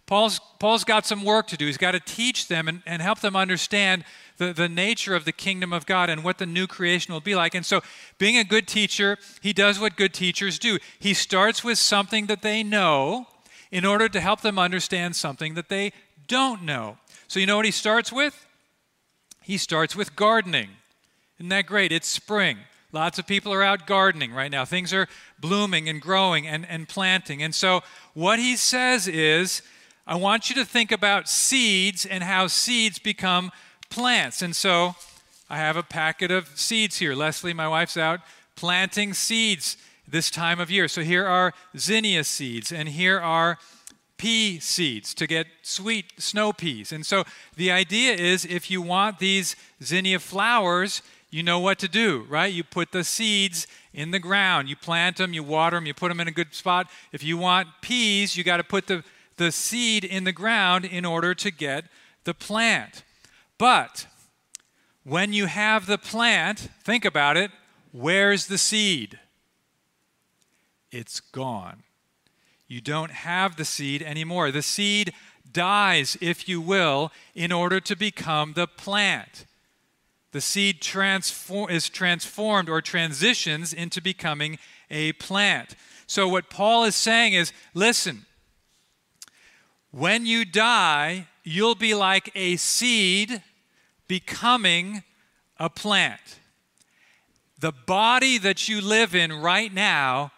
Paul's, 0.07 0.41
Paul's 0.59 0.83
got 0.83 1.07
some 1.07 1.25
work 1.25 1.47
to 1.49 1.57
do. 1.57 1.67
He's 1.67 1.77
got 1.77 1.93
to 1.93 2.01
teach 2.01 2.49
them 2.49 2.67
and, 2.67 2.83
and 2.85 3.01
help 3.01 3.21
them 3.21 3.37
understand 3.37 4.05
the, 4.39 4.53
the 4.53 4.69
nature 4.69 5.15
of 5.15 5.25
the 5.25 5.33
kingdom 5.33 5.73
of 5.73 5.87
God 5.87 6.11
and 6.11 6.25
what 6.25 6.39
the 6.39 6.47
new 6.47 6.67
creation 6.67 7.13
will 7.13 7.21
be 7.21 7.37
like. 7.37 7.55
And 7.55 7.65
so, 7.65 7.83
being 8.19 8.37
a 8.37 8.43
good 8.43 8.67
teacher, 8.67 9.19
he 9.41 9.53
does 9.53 9.79
what 9.79 9.97
good 9.97 10.13
teachers 10.13 10.59
do. 10.59 10.79
He 10.99 11.15
starts 11.15 11.63
with 11.63 11.79
something 11.79 12.27
that 12.27 12.43
they 12.43 12.65
know 12.65 13.29
in 13.71 13.85
order 13.85 14.09
to 14.09 14.21
help 14.21 14.41
them 14.41 14.59
understand 14.59 15.17
something 15.17 15.55
that 15.55 15.69
they 15.69 15.93
don't 16.27 16.63
know. 16.63 16.99
So, 17.29 17.41
you 17.41 17.47
know 17.47 17.57
what 17.57 17.65
he 17.65 17.71
starts 17.71 18.13
with? 18.13 18.47
He 19.43 19.57
starts 19.57 19.95
with 19.97 20.17
gardening. 20.17 20.71
Isn't 21.39 21.49
that 21.51 21.67
great? 21.67 21.93
It's 21.93 22.09
spring. 22.09 22.59
Lots 22.93 23.19
of 23.19 23.27
people 23.27 23.53
are 23.53 23.63
out 23.63 23.87
gardening 23.87 24.33
right 24.33 24.51
now. 24.51 24.65
Things 24.65 24.93
are 24.93 25.09
blooming 25.39 25.89
and 25.89 26.01
growing 26.01 26.47
and, 26.47 26.67
and 26.69 26.89
planting. 26.89 27.43
And 27.43 27.55
so, 27.55 27.83
what 28.15 28.39
he 28.39 28.57
says 28.57 29.07
is, 29.07 29.63
I 30.07 30.17
want 30.17 30.51
you 30.51 30.57
to 30.57 30.65
think 30.65 30.91
about 30.91 31.29
seeds 31.29 32.05
and 32.05 32.25
how 32.25 32.49
seeds 32.49 32.99
become 32.99 33.53
plants. 33.91 34.43
And 34.43 34.55
so, 34.57 34.97
I 35.49 35.57
have 35.57 35.77
a 35.77 35.83
packet 35.83 36.31
of 36.31 36.49
seeds 36.57 36.99
here. 36.99 37.15
Leslie, 37.15 37.55
my 37.55 37.69
wife's 37.69 37.97
out 37.97 38.21
planting 38.57 39.15
seeds 39.15 39.79
this 40.11 40.31
time 40.31 40.61
of 40.61 40.71
year. 40.71 40.89
So, 40.89 41.03
here 41.03 41.27
are 41.27 41.53
zinnia 41.77 42.25
seeds, 42.25 42.73
and 42.73 42.89
here 42.89 43.21
are 43.21 43.59
pea 44.17 44.59
seeds 44.59 45.15
to 45.15 45.27
get 45.27 45.47
sweet 45.63 46.13
snow 46.19 46.53
peas. 46.53 46.93
And 46.93 47.07
so, 47.07 47.25
the 47.57 47.71
idea 47.71 48.13
is 48.13 48.45
if 48.45 48.71
you 48.71 48.83
want 48.83 49.19
these 49.19 49.57
zinnia 49.83 50.19
flowers, 50.19 51.03
you 51.31 51.43
know 51.43 51.61
what 51.61 51.79
to 51.79 51.89
do, 51.89 52.27
right? 52.29 52.53
You 52.53 52.65
put 52.65 52.91
the 52.91 53.05
seeds 53.05 53.67
in 53.95 54.11
the 54.11 54.19
ground, 54.19 54.69
you 54.69 54.77
plant 54.77 55.17
them, 55.17 55.33
you 55.33 55.43
water 55.43 55.77
them, 55.77 55.87
you 55.87 55.95
put 55.95 56.09
them 56.09 56.21
in 56.21 56.29
a 56.29 56.33
good 56.33 56.55
spot. 56.55 56.89
If 57.13 57.23
you 57.23 57.39
want 57.39 57.69
peas, 57.81 58.37
you 58.37 58.43
got 58.43 58.57
to 58.57 58.65
put 58.65 58.89
the, 58.89 59.05
the 59.37 59.53
seed 59.53 60.05
in 60.05 60.25
the 60.25 60.33
ground 60.33 60.85
in 60.85 61.05
order 61.05 61.35
to 61.35 61.51
get 61.51 61.85
the 62.25 62.35
plant. 62.35 63.05
But 63.59 64.07
when 65.05 65.33
you 65.33 65.47
have 65.47 65.87
the 65.87 65.99
plant, 65.99 66.69
think 66.83 67.05
about 67.05 67.37
it, 67.37 67.51
where's 67.93 68.47
the 68.47 68.59
seed? 68.59 69.19
It's 70.91 71.21
gone. 71.21 71.83
You 72.69 72.81
don't 72.81 73.11
have 73.11 73.57
the 73.57 73.65
seed 73.65 74.03
anymore. 74.03 74.51
The 74.51 74.63
seed 74.63 75.13
dies, 75.51 76.17
if 76.21 76.49
you 76.49 76.61
will, 76.61 77.11
in 77.35 77.53
order 77.53 77.81
to 77.81 77.97
become 77.97 78.53
the 78.53 78.67
plant 78.67 79.47
the 80.33 80.41
seed 80.41 80.81
transform, 80.81 81.71
is 81.71 81.89
transformed 81.89 82.69
or 82.69 82.81
transitions 82.81 83.73
into 83.73 84.01
becoming 84.01 84.59
a 84.91 85.13
plant. 85.15 85.75
So, 86.07 86.29
what 86.29 86.51
Paul 86.51 86.85
is 86.85 86.95
saying 86.95 87.33
is 87.33 87.53
listen, 87.75 88.27
when 89.91 90.27
you 90.27 90.45
die, 90.45 91.27
you'll 91.43 91.75
be 91.75 91.95
like 91.95 92.31
a 92.35 92.57
seed 92.57 93.43
becoming 94.07 95.03
a 95.59 95.69
plant. 95.69 96.39
The 97.59 97.73
body 97.73 98.39
that 98.39 98.69
you 98.69 98.81
live 98.81 99.15
in 99.15 99.33
right 99.33 99.73
now, 99.73 100.33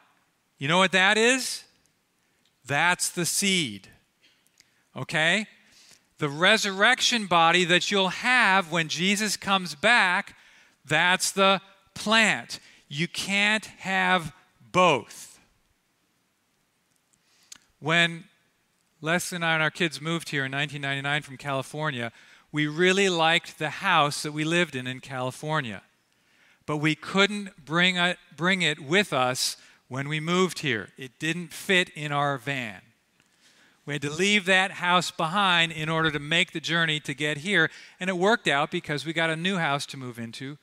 you 0.62 0.68
know 0.68 0.78
what 0.78 0.92
that 0.92 1.18
is? 1.18 1.64
That's 2.64 3.10
the 3.10 3.26
seed. 3.26 3.88
Okay? 4.96 5.46
the 6.22 6.28
resurrection 6.28 7.26
body 7.26 7.64
that 7.64 7.90
you'll 7.90 8.10
have 8.10 8.70
when 8.70 8.86
Jesus 8.86 9.36
comes 9.36 9.74
back, 9.74 10.36
that's 10.84 11.32
the 11.32 11.60
plant. 11.94 12.60
You 12.86 13.08
can't 13.08 13.66
have 13.80 14.32
both. 14.70 15.40
When 17.80 18.22
Leslie 19.00 19.34
and 19.34 19.44
I 19.44 19.54
and 19.54 19.64
our 19.64 19.70
kids 19.72 20.00
moved 20.00 20.28
here 20.28 20.44
in 20.44 20.52
1999 20.52 21.22
from 21.22 21.36
California, 21.38 22.12
we 22.52 22.68
really 22.68 23.08
liked 23.08 23.58
the 23.58 23.70
house 23.70 24.22
that 24.22 24.30
we 24.30 24.44
lived 24.44 24.76
in 24.76 24.86
in 24.86 25.00
California. 25.00 25.82
But 26.66 26.76
we 26.76 26.94
couldn't 26.94 27.64
bring 27.64 27.96
it, 27.96 28.16
bring 28.36 28.62
it 28.62 28.78
with 28.78 29.12
us 29.12 29.56
when 29.92 30.08
we 30.08 30.20
moved 30.20 30.60
here. 30.60 30.88
It 30.96 31.18
didn't 31.18 31.52
fit 31.52 31.90
in 31.90 32.12
our 32.12 32.38
van. 32.38 32.80
We 33.84 33.92
had 33.92 34.00
to 34.00 34.10
leave 34.10 34.46
that 34.46 34.70
house 34.70 35.10
behind 35.10 35.70
in 35.70 35.90
order 35.90 36.10
to 36.10 36.18
make 36.18 36.52
the 36.52 36.60
journey 36.60 36.98
to 37.00 37.12
get 37.12 37.36
here. 37.36 37.68
And 38.00 38.08
it 38.08 38.16
worked 38.16 38.48
out 38.48 38.70
because 38.70 39.04
we 39.04 39.12
got 39.12 39.28
a 39.28 39.36
new 39.36 39.58
house 39.58 39.84
to 39.86 39.98
move 39.98 40.18
into 40.18 40.56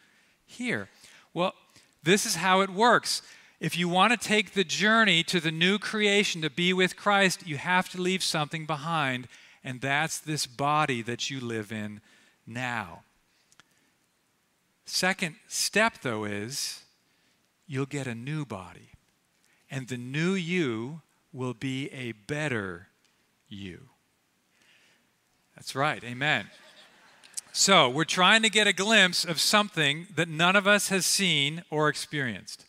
here. 0.47 0.89
Well, 1.31 1.53
this 2.01 2.25
is 2.25 2.37
how 2.37 2.61
it 2.61 2.71
works. 2.71 3.21
If 3.59 3.77
you 3.77 3.87
want 3.87 4.19
to 4.19 4.27
take 4.27 4.55
the 4.55 4.63
journey 4.63 5.21
to 5.25 5.39
the 5.39 5.51
new 5.51 5.77
creation 5.77 6.41
to 6.41 6.49
be 6.49 6.73
with 6.73 6.95
Christ, 6.95 7.45
you 7.45 7.57
have 7.57 7.87
to 7.89 8.01
leave 8.01 8.23
something 8.23 8.65
behind, 8.65 9.27
and 9.63 9.79
that's 9.79 10.17
this 10.17 10.47
body 10.47 11.03
that 11.03 11.29
you 11.29 11.39
live 11.39 11.71
in 11.71 12.01
now. 12.47 13.03
Second 14.87 15.35
step, 15.47 16.01
though, 16.01 16.23
is 16.23 16.81
you'll 17.67 17.85
get 17.85 18.07
a 18.07 18.15
new 18.15 18.43
body, 18.43 18.89
and 19.69 19.87
the 19.87 19.97
new 19.97 20.33
you 20.33 21.01
will 21.31 21.53
be 21.53 21.89
a 21.91 22.13
better 22.13 22.87
you. 23.47 23.89
That's 25.55 25.75
right. 25.75 26.03
Amen. 26.03 26.47
So, 27.51 27.89
we're 27.89 28.05
trying 28.05 28.43
to 28.43 28.49
get 28.49 28.67
a 28.67 28.73
glimpse 28.73 29.25
of 29.25 29.39
something 29.39 30.07
that 30.15 30.29
none 30.29 30.55
of 30.55 30.67
us 30.67 30.89
has 30.89 31.05
seen 31.05 31.63
or 31.69 31.89
experienced. 31.89 32.65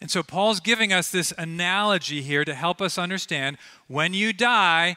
And 0.00 0.10
so, 0.10 0.22
Paul's 0.22 0.60
giving 0.60 0.92
us 0.92 1.10
this 1.10 1.32
analogy 1.38 2.22
here 2.22 2.44
to 2.44 2.54
help 2.54 2.82
us 2.82 2.98
understand 2.98 3.56
when 3.88 4.14
you 4.14 4.32
die, 4.32 4.96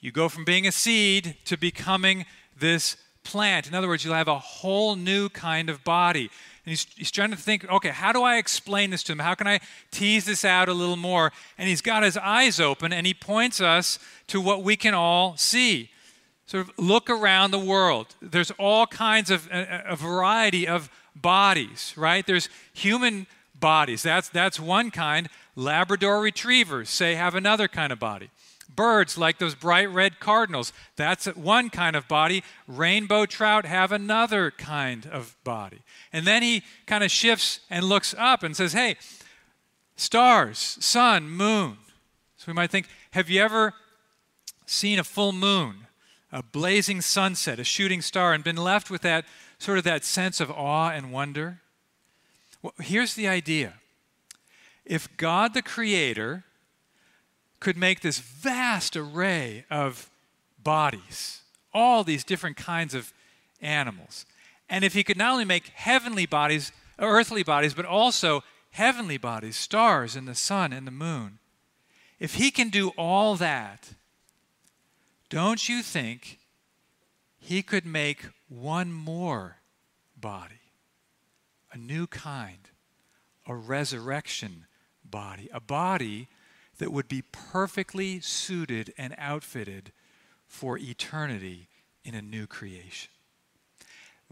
you 0.00 0.12
go 0.12 0.28
from 0.28 0.44
being 0.44 0.66
a 0.66 0.72
seed 0.72 1.36
to 1.46 1.56
becoming 1.56 2.24
this 2.58 2.96
plant. 3.24 3.66
In 3.68 3.74
other 3.74 3.88
words, 3.88 4.04
you'll 4.04 4.14
have 4.14 4.28
a 4.28 4.38
whole 4.38 4.96
new 4.96 5.28
kind 5.28 5.68
of 5.68 5.84
body. 5.84 6.30
And 6.68 6.72
he's, 6.72 6.86
he's 6.96 7.10
trying 7.10 7.30
to 7.30 7.36
think, 7.38 7.66
okay, 7.70 7.88
how 7.88 8.12
do 8.12 8.22
I 8.22 8.36
explain 8.36 8.90
this 8.90 9.02
to 9.04 9.12
him? 9.12 9.20
How 9.20 9.34
can 9.34 9.46
I 9.46 9.60
tease 9.90 10.26
this 10.26 10.44
out 10.44 10.68
a 10.68 10.74
little 10.74 10.98
more? 10.98 11.32
And 11.56 11.66
he's 11.66 11.80
got 11.80 12.02
his 12.02 12.18
eyes 12.18 12.60
open 12.60 12.92
and 12.92 13.06
he 13.06 13.14
points 13.14 13.58
us 13.58 13.98
to 14.26 14.38
what 14.38 14.62
we 14.62 14.76
can 14.76 14.92
all 14.92 15.34
see. 15.38 15.88
Sort 16.44 16.68
of 16.68 16.78
look 16.78 17.08
around 17.08 17.52
the 17.52 17.58
world. 17.58 18.14
There's 18.20 18.50
all 18.58 18.86
kinds 18.86 19.30
of, 19.30 19.48
a, 19.50 19.84
a 19.86 19.96
variety 19.96 20.68
of 20.68 20.90
bodies, 21.16 21.94
right? 21.96 22.26
There's 22.26 22.50
human 22.74 23.26
bodies. 23.58 24.02
That's, 24.02 24.28
that's 24.28 24.60
one 24.60 24.90
kind. 24.90 25.30
Labrador 25.56 26.20
retrievers, 26.20 26.90
say, 26.90 27.14
have 27.14 27.34
another 27.34 27.66
kind 27.66 27.94
of 27.94 27.98
body 27.98 28.28
birds 28.68 29.18
like 29.18 29.38
those 29.38 29.54
bright 29.54 29.90
red 29.90 30.20
cardinals. 30.20 30.72
That's 30.96 31.26
one 31.26 31.70
kind 31.70 31.96
of 31.96 32.06
body. 32.08 32.44
Rainbow 32.66 33.26
trout 33.26 33.64
have 33.64 33.92
another 33.92 34.50
kind 34.50 35.06
of 35.06 35.36
body. 35.44 35.80
And 36.12 36.26
then 36.26 36.42
he 36.42 36.62
kind 36.86 37.02
of 37.02 37.10
shifts 37.10 37.60
and 37.70 37.84
looks 37.84 38.14
up 38.16 38.42
and 38.42 38.56
says, 38.56 38.72
Hey, 38.72 38.96
stars, 39.96 40.78
sun, 40.80 41.28
moon. 41.28 41.78
So 42.36 42.44
we 42.46 42.52
might 42.52 42.70
think, 42.70 42.86
Have 43.12 43.28
you 43.28 43.42
ever 43.42 43.74
seen 44.66 44.98
a 44.98 45.04
full 45.04 45.32
moon, 45.32 45.86
a 46.30 46.42
blazing 46.42 47.00
sunset, 47.00 47.58
a 47.58 47.64
shooting 47.64 48.02
star, 48.02 48.32
and 48.32 48.44
been 48.44 48.56
left 48.56 48.90
with 48.90 49.02
that 49.02 49.24
sort 49.58 49.78
of 49.78 49.84
that 49.84 50.04
sense 50.04 50.40
of 50.40 50.50
awe 50.50 50.90
and 50.90 51.10
wonder? 51.12 51.60
Well, 52.62 52.74
here's 52.80 53.14
the 53.14 53.28
idea. 53.28 53.74
If 54.84 55.16
God 55.16 55.54
the 55.54 55.62
Creator 55.62 56.44
could 57.60 57.76
make 57.76 58.00
this 58.00 58.18
vast 58.18 58.96
array 58.96 59.64
of 59.70 60.10
bodies, 60.62 61.42
all 61.72 62.04
these 62.04 62.24
different 62.24 62.56
kinds 62.56 62.94
of 62.94 63.12
animals. 63.60 64.26
And 64.68 64.84
if 64.84 64.94
he 64.94 65.02
could 65.02 65.16
not 65.16 65.32
only 65.32 65.44
make 65.44 65.68
heavenly 65.68 66.26
bodies, 66.26 66.72
earthly 66.98 67.42
bodies, 67.42 67.74
but 67.74 67.84
also 67.84 68.42
heavenly 68.70 69.16
bodies, 69.16 69.56
stars 69.56 70.14
and 70.14 70.28
the 70.28 70.34
sun 70.34 70.72
and 70.72 70.86
the 70.86 70.92
moon, 70.92 71.38
if 72.18 72.34
he 72.34 72.50
can 72.50 72.68
do 72.68 72.90
all 72.90 73.36
that, 73.36 73.90
don't 75.30 75.68
you 75.68 75.82
think 75.82 76.38
he 77.38 77.62
could 77.62 77.86
make 77.86 78.26
one 78.48 78.92
more 78.92 79.58
body, 80.16 80.60
a 81.72 81.78
new 81.78 82.06
kind, 82.06 82.70
a 83.46 83.54
resurrection 83.54 84.66
body, 85.04 85.48
a 85.52 85.60
body 85.60 86.28
that 86.78 86.92
would 86.92 87.08
be 87.08 87.22
perfectly 87.22 88.20
suited 88.20 88.92
and 88.96 89.14
outfitted 89.18 89.92
for 90.46 90.78
eternity 90.78 91.68
in 92.04 92.14
a 92.14 92.22
new 92.22 92.46
creation. 92.46 93.10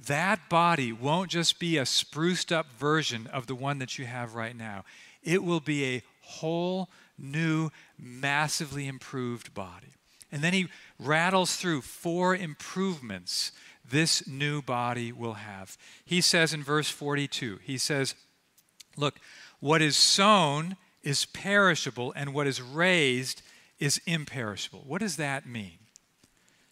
That 0.06 0.48
body 0.48 0.92
won't 0.92 1.30
just 1.30 1.58
be 1.58 1.78
a 1.78 1.86
spruced 1.86 2.52
up 2.52 2.72
version 2.72 3.26
of 3.28 3.46
the 3.46 3.54
one 3.54 3.78
that 3.78 3.98
you 3.98 4.06
have 4.06 4.34
right 4.34 4.56
now, 4.56 4.84
it 5.22 5.42
will 5.42 5.60
be 5.60 5.84
a 5.84 6.02
whole 6.20 6.88
new, 7.18 7.70
massively 7.98 8.86
improved 8.86 9.54
body. 9.54 9.94
And 10.30 10.42
then 10.42 10.52
he 10.52 10.68
rattles 10.98 11.56
through 11.56 11.82
four 11.82 12.34
improvements 12.34 13.52
this 13.88 14.26
new 14.26 14.60
body 14.60 15.12
will 15.12 15.34
have. 15.34 15.78
He 16.04 16.20
says 16.20 16.52
in 16.52 16.62
verse 16.62 16.90
42, 16.90 17.60
he 17.62 17.78
says, 17.78 18.14
Look, 18.96 19.18
what 19.60 19.82
is 19.82 19.96
sown 19.96 20.76
is 21.06 21.24
perishable 21.26 22.12
and 22.16 22.34
what 22.34 22.46
is 22.46 22.60
raised 22.60 23.40
is 23.78 24.00
imperishable. 24.06 24.82
What 24.86 25.00
does 25.00 25.16
that 25.16 25.46
mean? 25.46 25.78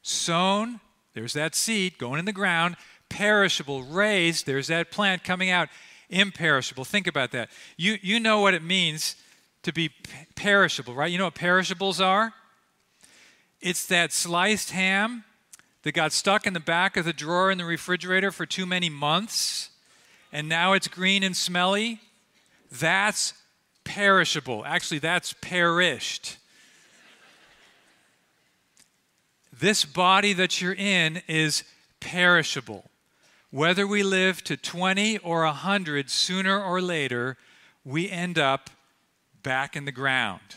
Sown, 0.02 0.80
there's 1.14 1.34
that 1.34 1.54
seed 1.54 1.98
going 1.98 2.18
in 2.18 2.24
the 2.24 2.32
ground, 2.32 2.76
perishable, 3.08 3.84
raised, 3.84 4.44
there's 4.44 4.66
that 4.66 4.90
plant 4.90 5.22
coming 5.22 5.50
out, 5.50 5.68
imperishable. 6.10 6.84
Think 6.84 7.06
about 7.06 7.30
that. 7.30 7.48
You, 7.76 7.96
you 8.02 8.18
know 8.18 8.40
what 8.40 8.54
it 8.54 8.62
means 8.62 9.16
to 9.62 9.72
be 9.72 9.90
perishable, 10.34 10.94
right? 10.94 11.10
You 11.10 11.18
know 11.18 11.26
what 11.26 11.34
perishables 11.34 12.00
are? 12.00 12.34
It's 13.60 13.86
that 13.86 14.12
sliced 14.12 14.72
ham 14.72 15.24
that 15.84 15.92
got 15.92 16.12
stuck 16.12 16.46
in 16.46 16.54
the 16.54 16.60
back 16.60 16.96
of 16.96 17.04
the 17.04 17.12
drawer 17.12 17.50
in 17.50 17.58
the 17.58 17.64
refrigerator 17.64 18.32
for 18.32 18.46
too 18.46 18.66
many 18.66 18.90
months 18.90 19.70
and 20.34 20.48
now 20.48 20.72
it's 20.72 20.88
green 20.88 21.22
and 21.22 21.36
smelly, 21.36 22.00
that's 22.68 23.34
perishable. 23.84 24.64
Actually, 24.64 24.98
that's 24.98 25.34
perished. 25.40 26.38
This 29.52 29.84
body 29.84 30.32
that 30.32 30.60
you're 30.60 30.74
in 30.74 31.22
is 31.28 31.62
perishable. 32.00 32.90
Whether 33.50 33.86
we 33.86 34.02
live 34.02 34.42
to 34.44 34.56
20 34.56 35.18
or 35.18 35.44
100, 35.44 36.10
sooner 36.10 36.60
or 36.60 36.82
later, 36.82 37.36
we 37.84 38.10
end 38.10 38.38
up 38.38 38.70
back 39.42 39.76
in 39.76 39.84
the 39.84 39.92
ground, 39.92 40.56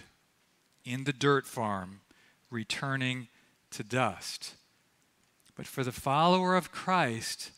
in 0.84 1.03
the 1.03 1.13
dirt 1.13 1.46
farm, 1.46 2.01
returning 2.50 3.27
to 3.72 3.84
dust. 3.84 4.55
But 5.55 5.67
for 5.67 5.84
the 5.84 5.91
follower 5.91 6.55
of 6.55 6.72
Christ, 6.72 7.51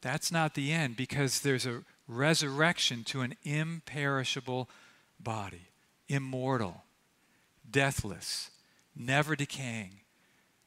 that's 0.00 0.32
not 0.32 0.54
the 0.54 0.72
end 0.72 0.96
because 0.96 1.40
there's 1.40 1.66
a 1.66 1.82
resurrection 2.08 3.04
to 3.04 3.20
an 3.20 3.34
imperishable 3.44 4.68
body, 5.20 5.68
immortal, 6.08 6.84
deathless, 7.68 8.50
never 8.94 9.34
decaying, 9.34 10.00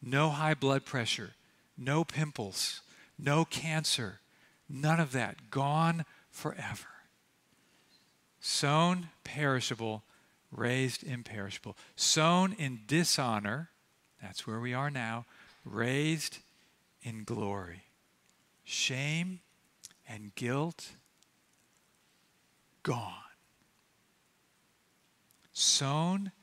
no 0.02 0.30
high 0.30 0.54
blood 0.54 0.86
pressure, 0.86 1.32
no 1.78 2.04
pimples, 2.04 2.82
no 3.18 3.46
cancer, 3.46 4.20
none 4.70 5.00
of 5.00 5.12
that, 5.12 5.50
gone 5.50 6.06
forever. 6.30 6.88
Sown 8.40 9.10
perishable, 9.24 10.04
raised 10.52 11.04
imperishable. 11.04 11.76
Sown 11.96 12.54
in 12.54 12.82
dishonor, 12.88 13.70
that's 14.22 14.48
where 14.48 14.60
we 14.60 14.74
are 14.74 14.90
now, 14.90 15.26
raised 15.66 16.40
in 17.02 17.24
glory. 17.24 17.84
Shame 18.64 19.40
and 20.08 20.34
guilt, 20.36 20.90
gone. 22.84 23.27
Sown 25.60 26.34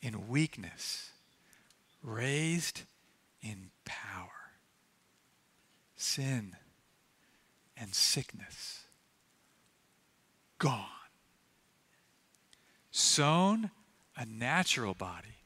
in 0.00 0.26
weakness, 0.26 1.10
raised 2.02 2.84
in 3.42 3.72
power. 3.84 4.30
Sin 5.96 6.56
and 7.76 7.94
sickness, 7.94 8.84
gone. 10.58 10.86
Sown 12.90 13.70
a 14.16 14.24
natural 14.24 14.94
body, 14.94 15.42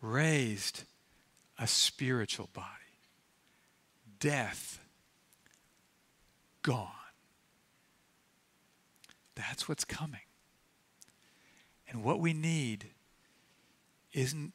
raised 0.00 0.84
a 1.58 1.66
spiritual 1.66 2.48
body. 2.54 2.66
Death, 4.18 4.80
gone. 6.62 6.88
That's 9.34 9.68
what's 9.68 9.84
coming. 9.84 10.20
And 11.92 12.02
what 12.02 12.20
we 12.20 12.32
need 12.32 12.86
isn't 14.14 14.54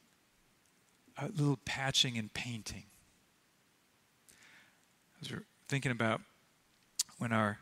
a 1.16 1.28
little 1.28 1.58
patching 1.64 2.18
and 2.18 2.34
painting. 2.34 2.84
I 4.30 5.18
was 5.20 5.42
thinking 5.68 5.92
about 5.92 6.20
when 7.18 7.32
our 7.32 7.58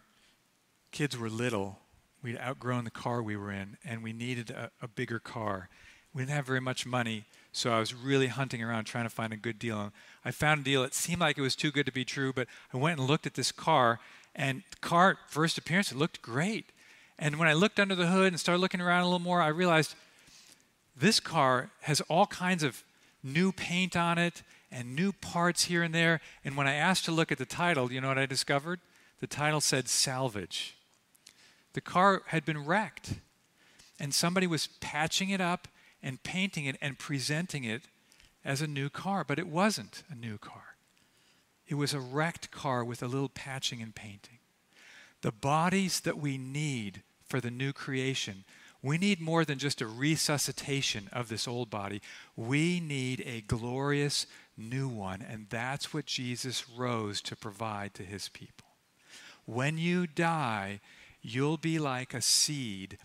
kids 0.93 1.17
were 1.19 1.29
little, 1.29 1.79
we'd 2.23 2.39
outgrown 2.39 2.85
the 2.85 2.91
car 2.91 3.23
we 3.23 3.37
were 3.37 3.53
in, 3.53 3.77
and 3.85 4.03
we 4.03 4.15
needed 4.15 4.51
a, 4.51 4.71
a, 4.81 4.89
bigger 4.89 5.19
car. 5.19 5.69
We 6.15 6.23
didn't 6.23 6.35
have 6.35 6.47
very 6.47 6.61
much 6.61 6.87
money, 6.87 7.25
so 7.53 7.71
I 7.71 7.79
was 7.79 7.93
really 7.95 8.29
hunting 8.29 8.63
around 8.63 8.85
trying 8.85 9.05
to 9.05 9.11
find 9.11 9.33
a 9.35 9.37
good 9.37 9.59
deal. 9.59 9.79
And 9.79 9.93
I 10.25 10.31
found 10.31 10.63
a 10.63 10.65
deal. 10.65 10.85
It 10.85 10.95
seemed 10.95 11.21
like 11.21 11.37
it 11.37 11.43
was 11.43 11.57
too 11.57 11.71
good 11.71 11.87
to 11.87 11.93
be 11.93 12.05
true, 12.05 12.33
but 12.33 12.49
I 12.73 12.79
went 12.79 12.99
and 12.99 13.09
looked 13.09 13.27
at 13.27 13.35
this 13.35 13.53
car, 13.53 14.01
and 14.35 14.63
the 14.71 14.79
car, 14.79 15.19
first 15.29 15.59
appearance, 15.59 15.93
it 15.93 15.99
looked 15.99 16.23
great. 16.23 16.73
And 17.19 17.39
when 17.39 17.49
I 17.49 17.55
looked 17.55 17.81
under 17.81 17.95
the 17.95 18.09
hood 18.09 18.29
and 18.29 18.41
started 18.41 18.61
looking 18.61 18.81
around 18.81 19.03
a 19.03 19.07
little 19.07 19.19
more, 19.19 19.41
I 19.41 19.49
realized 19.49 19.95
this 20.97 21.21
car 21.21 21.71
has 21.83 22.01
all 22.03 22.27
kinds 22.27 22.63
of 22.63 22.85
new 23.23 23.53
paint 23.53 23.97
on 23.97 24.19
it 24.19 24.43
and 24.71 24.95
new 24.95 25.13
parts 25.13 25.65
here 25.65 25.83
and 25.83 25.95
there. 25.95 26.21
And 26.45 26.57
when 26.57 26.67
I 26.67 26.75
asked 26.75 27.05
to 27.07 27.13
look 27.13 27.33
at 27.33 27.39
the 27.39 27.47
title, 27.47 27.93
you 27.93 28.01
know 28.01 28.09
what 28.09 28.19
I 28.19 28.27
discovered? 28.27 28.81
The 29.21 29.27
title 29.27 29.61
said 29.61 29.89
salvage. 29.89 30.77
The 31.73 31.81
car 31.81 32.23
had 32.27 32.45
been 32.45 32.65
wrecked, 32.65 33.15
and 34.01 34.15
somebody 34.15 34.47
was 34.47 34.69
patching 34.81 35.31
it 35.31 35.41
up 35.41 35.69
and 36.03 36.23
painting 36.23 36.65
it 36.65 36.77
and 36.81 36.99
presenting 36.99 37.65
it 37.65 37.83
as 38.45 38.63
a 38.63 38.67
new 38.67 38.89
car, 38.89 39.25
but 39.25 39.39
it 39.39 39.49
wasn't 39.49 40.03
a 40.11 40.15
new 40.15 40.39
car. 40.39 40.77
It 41.67 41.75
was 41.75 41.93
a 41.93 42.01
wrecked 42.01 42.51
car 42.51 42.85
with 42.85 43.03
a 43.03 43.09
little 43.09 43.29
patching 43.29 43.83
and 43.83 43.95
painting. 43.95 44.36
The 45.23 45.33
bodies 45.33 46.01
that 46.01 46.19
we 46.19 46.39
need 46.39 47.03
for 47.29 47.41
the 47.41 47.51
new 47.51 47.73
creation 47.73 48.45
we 48.87 48.99
need 48.99 49.21
more 49.21 49.45
than 49.45 49.59
just 49.59 49.81
a 49.81 49.87
resuscitation 49.89 51.09
of 51.13 51.29
this 51.29 51.49
old 51.49 51.71
body. 51.71 52.01
We 52.37 52.79
need 52.79 53.21
a 53.27 53.41
glorious 53.41 54.29
new 54.57 54.87
one, 54.89 55.27
and 55.29 55.47
that's 55.51 55.93
what 55.93 56.07
Jesus 56.07 56.69
rose 56.69 57.21
to 57.23 57.35
provide 57.35 57.95
to 57.95 58.05
his 58.05 58.29
people. 58.29 58.69
When 59.45 59.77
you 59.77 60.07
die, 60.07 60.79
you'll 61.21 61.57
be 61.57 61.81
like 61.81 62.15
a 62.15 62.23
seed 62.23 62.99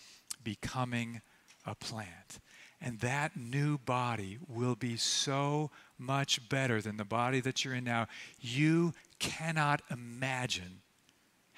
becoming 0.44 1.22
a 1.66 1.74
plant. 1.74 2.40
And 2.80 3.00
that 3.00 3.36
new 3.36 3.80
body 3.80 4.38
will 4.48 4.76
be 4.76 4.98
so 4.98 5.72
much 5.98 6.48
better 6.48 6.80
than 6.80 6.98
the 6.98 7.06
body 7.06 7.40
that 7.40 7.66
you're 7.66 7.74
in 7.74 7.86
now. 7.86 8.08
You 8.40 8.94
cannot 9.18 9.82
imagine 9.90 10.82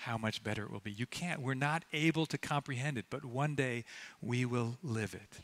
how 0.06 0.18
much 0.18 0.44
better 0.44 0.64
it 0.64 0.72
will 0.72 0.80
be. 0.80 0.92
You 0.92 1.06
can't. 1.06 1.42
We're 1.42 1.54
not 1.54 1.84
able 1.94 2.26
to 2.28 2.38
comprehend 2.38 2.98
it, 2.98 3.06
but 3.10 3.26
one 3.26 3.56
day 3.56 3.86
we 4.22 4.46
will 4.46 4.78
live 4.84 5.14
it. 5.14 5.40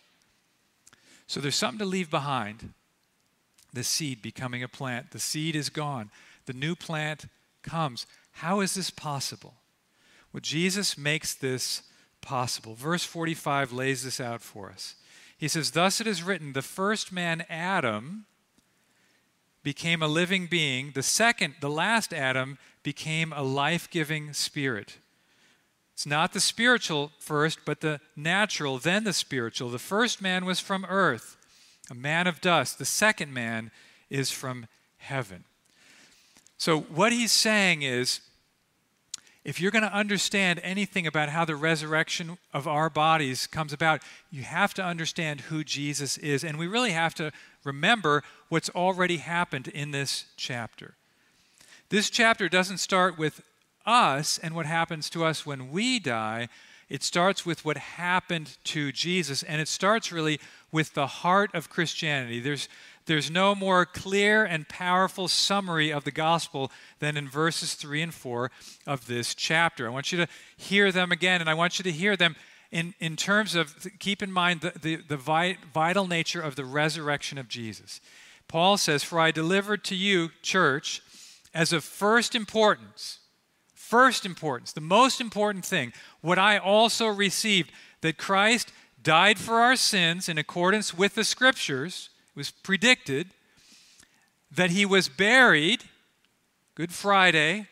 So 1.27 1.39
there's 1.39 1.55
something 1.55 1.79
to 1.79 1.85
leave 1.85 2.09
behind 2.09 2.73
the 3.73 3.83
seed 3.83 4.21
becoming 4.21 4.63
a 4.63 4.67
plant. 4.67 5.11
The 5.11 5.19
seed 5.19 5.55
is 5.55 5.69
gone, 5.69 6.09
the 6.45 6.53
new 6.53 6.75
plant 6.75 7.25
comes. 7.61 8.07
How 8.31 8.61
is 8.61 8.73
this 8.73 8.89
possible? 8.89 9.55
Well, 10.33 10.41
Jesus 10.41 10.97
makes 10.97 11.33
this 11.33 11.83
possible. 12.21 12.75
Verse 12.75 13.03
45 13.03 13.71
lays 13.71 14.03
this 14.03 14.19
out 14.19 14.41
for 14.41 14.69
us. 14.69 14.95
He 15.37 15.47
says, 15.47 15.71
Thus 15.71 16.01
it 16.01 16.07
is 16.07 16.23
written, 16.23 16.53
the 16.53 16.61
first 16.61 17.11
man, 17.11 17.45
Adam, 17.49 18.25
became 19.63 20.01
a 20.01 20.07
living 20.07 20.47
being. 20.47 20.91
The 20.93 21.03
second, 21.03 21.55
the 21.61 21.69
last 21.69 22.13
Adam, 22.13 22.57
became 22.83 23.33
a 23.33 23.43
life 23.43 23.89
giving 23.89 24.33
spirit. 24.33 24.97
It's 25.93 26.05
not 26.05 26.31
the 26.31 26.39
spiritual 26.39 27.11
first, 27.19 27.59
but 27.65 27.81
the 27.81 27.99
natural, 28.15 28.77
then 28.77 29.03
the 29.03 29.11
spiritual. 29.11 29.69
The 29.69 29.79
first 29.79 30.21
man 30.21 30.45
was 30.45 30.59
from 30.59 30.85
earth, 30.85 31.35
a 31.91 31.95
man 31.95 32.25
of 32.25 32.39
dust. 32.39 32.79
The 32.79 32.85
second 32.85 33.33
man 33.33 33.71
is 34.09 34.31
from 34.31 34.67
heaven. 34.97 35.43
So, 36.57 36.79
what 36.79 37.11
he's 37.11 37.31
saying 37.31 37.81
is 37.81 38.21
if 39.45 39.61
you're 39.61 39.71
going 39.71 39.83
to 39.83 39.93
understand 39.93 40.59
anything 40.63 41.07
about 41.07 41.29
how 41.29 41.45
the 41.45 41.55
resurrection 41.55 42.37
of 42.53 42.67
our 42.67 42.89
bodies 42.89 43.47
comes 43.47 43.71
about, 43.71 44.01
you 44.29 44.43
have 44.43 44.73
to 44.75 44.83
understand 44.83 45.41
who 45.41 45.63
Jesus 45.63 46.17
is. 46.17 46.43
And 46.43 46.59
we 46.59 46.67
really 46.67 46.91
have 46.91 47.15
to 47.15 47.31
remember 47.63 48.23
what's 48.49 48.69
already 48.69 49.17
happened 49.17 49.69
in 49.69 49.91
this 49.91 50.25
chapter. 50.35 50.95
This 51.89 52.09
chapter 52.09 52.49
doesn't 52.49 52.77
start 52.79 53.17
with 53.17 53.41
us 53.85 54.37
and 54.37 54.53
what 54.53 54.65
happens 54.65 55.09
to 55.11 55.25
us 55.25 55.45
when 55.45 55.71
we 55.71 55.99
die. 55.99 56.49
It 56.89 57.01
starts 57.03 57.45
with 57.45 57.63
what 57.63 57.77
happened 57.77 58.57
to 58.65 58.91
Jesus, 58.91 59.43
and 59.43 59.61
it 59.61 59.67
starts 59.67 60.11
really 60.11 60.39
with 60.71 60.93
the 60.95 61.07
heart 61.07 61.51
of 61.53 61.69
Christianity. 61.69 62.39
There's, 62.39 62.67
there's 63.09 63.31
no 63.31 63.55
more 63.55 63.87
clear 63.87 64.45
and 64.45 64.69
powerful 64.69 65.27
summary 65.27 65.91
of 65.91 66.03
the 66.03 66.11
gospel 66.11 66.71
than 66.99 67.17
in 67.17 67.27
verses 67.27 67.73
3 67.73 68.03
and 68.03 68.13
4 68.13 68.51
of 68.85 69.07
this 69.07 69.33
chapter. 69.33 69.87
I 69.87 69.89
want 69.89 70.11
you 70.11 70.19
to 70.19 70.27
hear 70.55 70.91
them 70.91 71.11
again, 71.11 71.41
and 71.41 71.49
I 71.49 71.55
want 71.55 71.79
you 71.79 71.83
to 71.83 71.91
hear 71.91 72.15
them 72.15 72.35
in, 72.71 72.93
in 72.99 73.15
terms 73.15 73.55
of, 73.55 73.87
keep 73.97 74.21
in 74.21 74.31
mind 74.31 74.61
the, 74.61 74.73
the, 74.79 74.97
the 74.97 75.55
vital 75.73 76.07
nature 76.07 76.39
of 76.39 76.55
the 76.55 76.65
resurrection 76.65 77.39
of 77.39 77.47
Jesus. 77.47 77.99
Paul 78.47 78.77
says, 78.77 79.03
For 79.03 79.19
I 79.19 79.31
delivered 79.31 79.83
to 79.85 79.95
you, 79.95 80.29
church, 80.43 81.01
as 81.51 81.73
of 81.73 81.83
first 81.83 82.35
importance, 82.35 83.21
first 83.73 84.23
importance, 84.23 84.71
the 84.71 84.81
most 84.81 85.19
important 85.19 85.65
thing, 85.65 85.93
what 86.21 86.37
I 86.37 86.59
also 86.59 87.07
received 87.07 87.71
that 88.01 88.19
Christ 88.19 88.71
died 89.01 89.39
for 89.39 89.55
our 89.55 89.75
sins 89.75 90.29
in 90.29 90.37
accordance 90.37 90.93
with 90.93 91.15
the 91.15 91.23
scriptures, 91.23 92.11
it 92.35 92.37
was 92.37 92.51
predicted, 92.51 93.29
that 94.51 94.71
he 94.71 94.85
was 94.85 95.09
buried, 95.09 95.83
Good 96.75 96.91
Friday, 96.91 97.67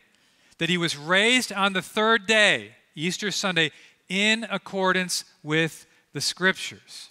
that 0.58 0.70
he 0.70 0.78
was 0.78 0.98
raised 0.98 1.52
on 1.52 1.74
the 1.74 1.82
third 1.82 2.26
day, 2.28 2.76
Easter 2.96 3.32
Sunday, 3.32 3.72
in 4.10 4.46
accordance 4.50 5.24
with 5.44 5.86
the 6.14 6.22
scriptures. 6.22 7.10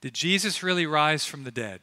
Did 0.00 0.14
Jesus 0.14 0.62
really 0.62 0.86
rise 0.86 1.24
from 1.24 1.44
the 1.44 1.50
dead? 1.50 1.80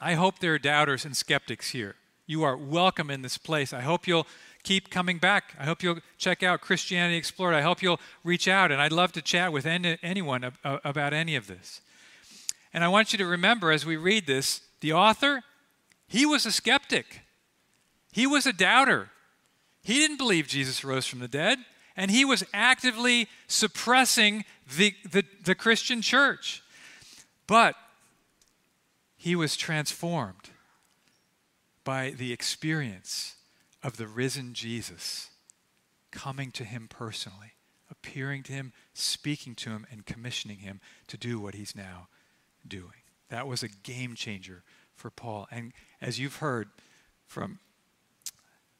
I 0.00 0.14
hope 0.14 0.38
there 0.38 0.54
are 0.54 0.58
doubters 0.58 1.04
and 1.04 1.16
skeptics 1.16 1.70
here 1.70 1.96
you 2.30 2.44
are 2.44 2.56
welcome 2.56 3.10
in 3.10 3.22
this 3.22 3.36
place. 3.36 3.72
I 3.72 3.80
hope 3.80 4.06
you'll 4.06 4.26
keep 4.62 4.88
coming 4.88 5.18
back. 5.18 5.56
I 5.58 5.64
hope 5.64 5.82
you'll 5.82 5.98
check 6.16 6.44
out 6.44 6.60
Christianity 6.60 7.16
Explored. 7.16 7.54
I 7.54 7.62
hope 7.62 7.82
you'll 7.82 7.98
reach 8.22 8.46
out, 8.46 8.70
and 8.70 8.80
I'd 8.80 8.92
love 8.92 9.10
to 9.12 9.22
chat 9.22 9.52
with 9.52 9.66
any, 9.66 9.98
anyone 10.00 10.52
about 10.62 11.12
any 11.12 11.34
of 11.34 11.48
this. 11.48 11.80
And 12.72 12.84
I 12.84 12.88
want 12.88 13.12
you 13.12 13.18
to 13.18 13.26
remember 13.26 13.72
as 13.72 13.84
we 13.84 13.96
read 13.96 14.26
this, 14.26 14.60
the 14.80 14.92
author, 14.92 15.42
he 16.06 16.24
was 16.24 16.46
a 16.46 16.52
skeptic, 16.52 17.20
he 18.12 18.26
was 18.26 18.46
a 18.46 18.52
doubter. 18.52 19.10
He 19.82 19.94
didn't 19.94 20.18
believe 20.18 20.46
Jesus 20.46 20.84
rose 20.84 21.06
from 21.06 21.20
the 21.20 21.28
dead, 21.28 21.58
and 21.96 22.10
he 22.10 22.22
was 22.22 22.44
actively 22.52 23.28
suppressing 23.46 24.44
the, 24.76 24.94
the, 25.10 25.24
the 25.42 25.54
Christian 25.54 26.02
church. 26.02 26.62
But 27.46 27.76
he 29.16 29.34
was 29.34 29.56
transformed 29.56 30.50
by 31.82 32.10
the 32.10 32.30
experience 32.30 33.36
of 33.82 33.96
the 33.96 34.06
risen 34.06 34.52
Jesus 34.52 35.30
coming 36.10 36.50
to 36.52 36.64
him 36.64 36.88
personally, 36.90 37.54
appearing 37.90 38.42
to 38.44 38.52
him, 38.52 38.74
speaking 38.92 39.54
to 39.54 39.70
him, 39.70 39.86
and 39.90 40.04
commissioning 40.04 40.58
him 40.58 40.80
to 41.06 41.16
do 41.16 41.40
what 41.40 41.54
he's 41.54 41.74
now 41.74 42.08
doing. 42.66 43.02
That 43.28 43.46
was 43.46 43.62
a 43.62 43.68
game 43.68 44.14
changer 44.14 44.62
for 44.94 45.10
Paul. 45.10 45.48
And 45.50 45.72
as 46.00 46.18
you've 46.18 46.36
heard 46.36 46.68
from 47.26 47.58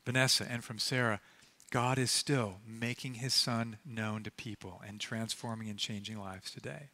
Vanessa 0.05 0.47
and 0.49 0.64
from 0.64 0.79
Sarah, 0.79 1.21
God 1.71 1.99
is 1.99 2.11
still 2.11 2.57
making 2.66 3.14
his 3.14 3.33
son 3.33 3.79
known 3.87 4.25
to 4.25 4.31
people 4.31 4.83
and 4.87 5.01
transforming 5.01 5.69
and 5.69 5.79
changing 5.79 6.19
lives 6.19 6.51
today. 6.51 6.90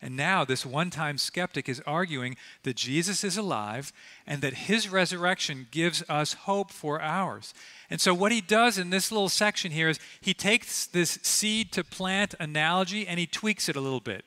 And 0.00 0.16
now, 0.16 0.44
this 0.44 0.66
one 0.66 0.90
time 0.90 1.16
skeptic 1.16 1.68
is 1.68 1.80
arguing 1.86 2.36
that 2.64 2.76
Jesus 2.76 3.22
is 3.22 3.36
alive 3.36 3.92
and 4.26 4.42
that 4.42 4.54
his 4.54 4.88
resurrection 4.88 5.68
gives 5.70 6.02
us 6.08 6.32
hope 6.32 6.72
for 6.72 7.00
ours. 7.00 7.54
And 7.88 8.00
so, 8.00 8.12
what 8.12 8.32
he 8.32 8.40
does 8.40 8.78
in 8.78 8.90
this 8.90 9.12
little 9.12 9.28
section 9.28 9.70
here 9.70 9.88
is 9.88 10.00
he 10.20 10.34
takes 10.34 10.86
this 10.86 11.18
seed 11.22 11.70
to 11.72 11.84
plant 11.84 12.34
analogy 12.40 13.06
and 13.06 13.18
he 13.20 13.26
tweaks 13.26 13.68
it 13.68 13.76
a 13.76 13.80
little 13.80 14.00
bit. 14.00 14.24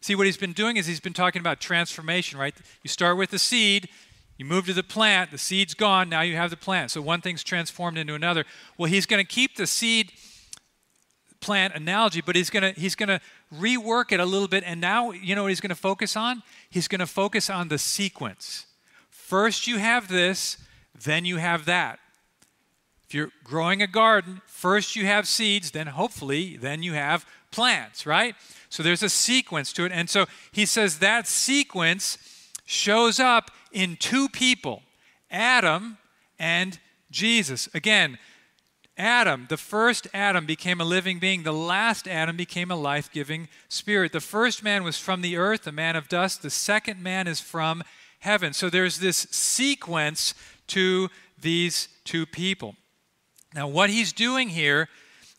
See, 0.00 0.14
what 0.14 0.26
he's 0.26 0.36
been 0.36 0.52
doing 0.52 0.76
is 0.76 0.86
he's 0.86 1.00
been 1.00 1.12
talking 1.12 1.40
about 1.40 1.60
transformation, 1.60 2.38
right? 2.38 2.54
You 2.82 2.88
start 2.88 3.16
with 3.16 3.30
the 3.30 3.38
seed, 3.38 3.88
you 4.36 4.44
move 4.44 4.66
to 4.66 4.72
the 4.72 4.84
plant, 4.84 5.32
the 5.32 5.38
seed's 5.38 5.74
gone, 5.74 6.08
now 6.08 6.20
you 6.20 6.36
have 6.36 6.50
the 6.50 6.56
plant. 6.56 6.92
So 6.92 7.02
one 7.02 7.20
thing's 7.20 7.42
transformed 7.42 7.98
into 7.98 8.14
another. 8.14 8.44
Well, 8.76 8.88
he's 8.88 9.06
going 9.06 9.24
to 9.24 9.28
keep 9.28 9.56
the 9.56 9.66
seed 9.66 10.12
plant 11.40 11.74
analogy, 11.74 12.20
but 12.20 12.36
he's 12.36 12.50
going 12.50 12.74
to 12.74 12.80
he's 12.80 12.94
going 12.94 13.08
to 13.08 13.20
rework 13.54 14.12
it 14.12 14.20
a 14.20 14.24
little 14.24 14.48
bit 14.48 14.64
and 14.64 14.80
now 14.80 15.10
you 15.10 15.34
know 15.34 15.42
what 15.42 15.48
he's 15.48 15.60
going 15.60 15.70
to 15.70 15.74
focus 15.74 16.16
on? 16.16 16.42
He's 16.70 16.88
going 16.88 17.00
to 17.00 17.06
focus 17.06 17.50
on 17.50 17.68
the 17.68 17.78
sequence. 17.78 18.66
First 19.10 19.66
you 19.66 19.78
have 19.78 20.08
this, 20.08 20.58
then 21.04 21.24
you 21.24 21.36
have 21.36 21.64
that. 21.66 21.98
If 23.06 23.14
you're 23.14 23.30
growing 23.42 23.82
a 23.82 23.86
garden, 23.86 24.42
first 24.46 24.94
you 24.94 25.06
have 25.06 25.26
seeds, 25.26 25.70
then 25.70 25.86
hopefully 25.88 26.56
then 26.56 26.82
you 26.82 26.92
have 26.92 27.24
plants, 27.50 28.04
right? 28.04 28.34
So 28.68 28.82
there's 28.82 29.02
a 29.02 29.08
sequence 29.08 29.72
to 29.74 29.84
it. 29.84 29.92
And 29.92 30.08
so 30.10 30.26
he 30.52 30.66
says 30.66 30.98
that 30.98 31.26
sequence 31.26 32.18
shows 32.64 33.18
up 33.18 33.50
in 33.72 33.96
two 33.96 34.28
people 34.28 34.82
Adam 35.30 35.98
and 36.38 36.78
Jesus. 37.10 37.68
Again, 37.74 38.18
Adam, 38.96 39.46
the 39.48 39.56
first 39.56 40.08
Adam, 40.12 40.44
became 40.44 40.80
a 40.80 40.84
living 40.84 41.18
being. 41.18 41.44
The 41.44 41.52
last 41.52 42.08
Adam 42.08 42.36
became 42.36 42.70
a 42.70 42.76
life 42.76 43.10
giving 43.12 43.48
spirit. 43.68 44.12
The 44.12 44.20
first 44.20 44.64
man 44.64 44.82
was 44.82 44.98
from 44.98 45.22
the 45.22 45.36
earth, 45.36 45.66
a 45.66 45.72
man 45.72 45.94
of 45.94 46.08
dust. 46.08 46.42
The 46.42 46.50
second 46.50 47.00
man 47.00 47.28
is 47.28 47.40
from 47.40 47.84
heaven. 48.20 48.52
So 48.52 48.68
there's 48.68 48.98
this 48.98 49.18
sequence 49.30 50.34
to 50.68 51.08
these 51.40 51.88
two 52.04 52.26
people. 52.26 52.74
Now, 53.54 53.68
what 53.68 53.88
he's 53.88 54.12
doing 54.12 54.48
here 54.48 54.88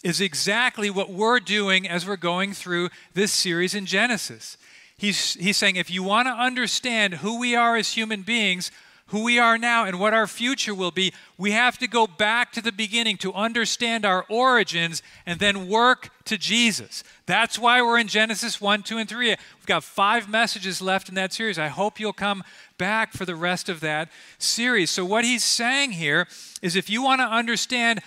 is 0.03 0.21
exactly 0.21 0.89
what 0.89 1.11
we're 1.11 1.39
doing 1.39 1.87
as 1.87 2.07
we're 2.07 2.15
going 2.15 2.53
through 2.53 2.89
this 3.13 3.31
series 3.31 3.75
in 3.75 3.85
Genesis. 3.85 4.57
He's, 4.97 5.33
he's 5.35 5.57
saying 5.57 5.75
if 5.75 5.89
you 5.89 6.03
want 6.03 6.27
to 6.27 6.33
understand 6.33 7.15
who 7.15 7.39
we 7.39 7.55
are 7.55 7.75
as 7.75 7.93
human 7.93 8.21
beings, 8.21 8.71
who 9.07 9.23
we 9.23 9.39
are 9.39 9.57
now, 9.57 9.85
and 9.85 9.99
what 9.99 10.13
our 10.13 10.27
future 10.27 10.73
will 10.73 10.91
be, 10.91 11.13
we 11.37 11.51
have 11.51 11.77
to 11.79 11.87
go 11.87 12.05
back 12.05 12.51
to 12.51 12.61
the 12.61 12.71
beginning 12.71 13.17
to 13.17 13.33
understand 13.33 14.05
our 14.05 14.25
origins 14.29 15.01
and 15.25 15.39
then 15.39 15.67
work 15.67 16.09
to 16.25 16.37
Jesus. 16.37 17.03
That's 17.25 17.57
why 17.57 17.81
we're 17.81 17.97
in 17.97 18.07
Genesis 18.07 18.61
1, 18.61 18.83
2, 18.83 18.97
and 18.97 19.09
3. 19.09 19.29
We've 19.29 19.65
got 19.65 19.83
five 19.83 20.29
messages 20.29 20.81
left 20.81 21.09
in 21.09 21.15
that 21.15 21.33
series. 21.33 21.57
I 21.57 21.69
hope 21.69 21.99
you'll 21.99 22.13
come 22.13 22.43
back 22.77 23.13
for 23.13 23.25
the 23.25 23.35
rest 23.35 23.67
of 23.67 23.79
that 23.79 24.09
series. 24.37 24.91
So, 24.91 25.03
what 25.03 25.25
he's 25.25 25.43
saying 25.43 25.93
here 25.93 26.27
is 26.61 26.75
if 26.75 26.89
you 26.89 27.01
want 27.01 27.21
to 27.21 27.25
understand 27.25 28.01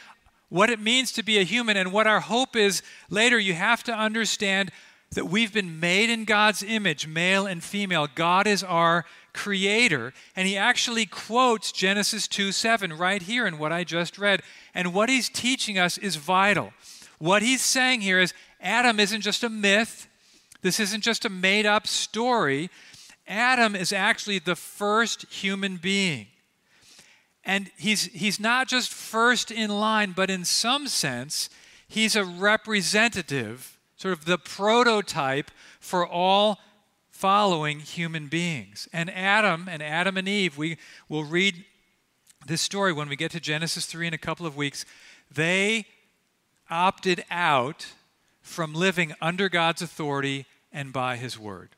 what 0.52 0.68
it 0.68 0.78
means 0.78 1.12
to 1.12 1.22
be 1.22 1.38
a 1.38 1.44
human 1.44 1.78
and 1.78 1.90
what 1.94 2.06
our 2.06 2.20
hope 2.20 2.56
is 2.56 2.82
later, 3.08 3.38
you 3.38 3.54
have 3.54 3.82
to 3.84 3.92
understand 3.92 4.70
that 5.12 5.24
we've 5.24 5.52
been 5.52 5.80
made 5.80 6.10
in 6.10 6.26
God's 6.26 6.62
image, 6.62 7.06
male 7.06 7.46
and 7.46 7.64
female. 7.64 8.06
God 8.14 8.46
is 8.46 8.62
our 8.62 9.06
creator. 9.32 10.12
And 10.36 10.46
he 10.46 10.58
actually 10.58 11.06
quotes 11.06 11.72
Genesis 11.72 12.28
2 12.28 12.52
7 12.52 12.92
right 12.92 13.22
here 13.22 13.46
in 13.46 13.56
what 13.56 13.72
I 13.72 13.82
just 13.82 14.18
read. 14.18 14.42
And 14.74 14.92
what 14.92 15.08
he's 15.08 15.30
teaching 15.30 15.78
us 15.78 15.96
is 15.96 16.16
vital. 16.16 16.74
What 17.18 17.40
he's 17.40 17.62
saying 17.62 18.02
here 18.02 18.20
is 18.20 18.34
Adam 18.60 19.00
isn't 19.00 19.22
just 19.22 19.42
a 19.42 19.48
myth, 19.48 20.06
this 20.60 20.78
isn't 20.78 21.02
just 21.02 21.24
a 21.24 21.30
made 21.30 21.64
up 21.64 21.86
story. 21.86 22.68
Adam 23.26 23.74
is 23.74 23.90
actually 23.90 24.38
the 24.38 24.56
first 24.56 25.24
human 25.32 25.78
being. 25.78 26.26
And 27.44 27.70
he's, 27.76 28.05
he's 28.05 28.38
not 28.38 28.68
just 28.68 28.92
first 28.92 29.50
in 29.50 29.70
line, 29.70 30.12
but 30.12 30.31
in 30.31 30.44
some 30.44 30.87
sense, 30.87 31.50
he's 31.88 32.14
a 32.14 32.24
representative, 32.24 33.78
sort 33.96 34.16
of 34.16 34.24
the 34.24 34.38
prototype 34.38 35.50
for 35.81 36.07
all 36.07 36.59
following 37.11 37.81
human 37.81 38.28
beings. 38.28 38.88
And 38.92 39.11
Adam 39.11 39.68
and 39.68 39.83
Adam 39.83 40.16
and 40.16 40.28
Eve, 40.28 40.57
we 40.57 40.76
will 41.09 41.24
read 41.24 41.64
this 42.46 42.61
story 42.61 42.92
when 42.92 43.09
we 43.09 43.16
get 43.16 43.31
to 43.33 43.40
Genesis 43.40 43.87
3 43.87 44.09
in 44.09 44.14
a 44.14 44.18
couple 44.18 44.46
of 44.46 44.57
weeks. 44.57 44.85
They 45.31 45.87
opted 46.70 47.24
out 47.31 47.87
from 48.40 48.74
living 48.74 49.14
under 49.20 49.48
God's 49.48 49.83
authority 49.83 50.46
and 50.72 50.92
by 50.92 51.16
his 51.16 51.38
word. 51.38 51.70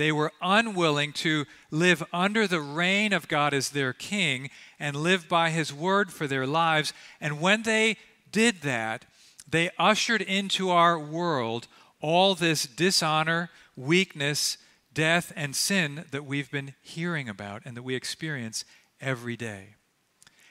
They 0.00 0.12
were 0.12 0.32
unwilling 0.40 1.12
to 1.12 1.44
live 1.70 2.02
under 2.10 2.46
the 2.46 2.62
reign 2.62 3.12
of 3.12 3.28
God 3.28 3.52
as 3.52 3.68
their 3.68 3.92
king 3.92 4.48
and 4.78 4.96
live 4.96 5.28
by 5.28 5.50
his 5.50 5.74
word 5.74 6.10
for 6.10 6.26
their 6.26 6.46
lives. 6.46 6.94
And 7.20 7.38
when 7.38 7.64
they 7.64 7.98
did 8.32 8.62
that, 8.62 9.04
they 9.46 9.68
ushered 9.78 10.22
into 10.22 10.70
our 10.70 10.98
world 10.98 11.68
all 12.00 12.34
this 12.34 12.66
dishonor, 12.66 13.50
weakness, 13.76 14.56
death, 14.94 15.34
and 15.36 15.54
sin 15.54 16.06
that 16.12 16.24
we've 16.24 16.50
been 16.50 16.72
hearing 16.80 17.28
about 17.28 17.60
and 17.66 17.76
that 17.76 17.82
we 17.82 17.94
experience 17.94 18.64
every 19.02 19.36
day. 19.36 19.74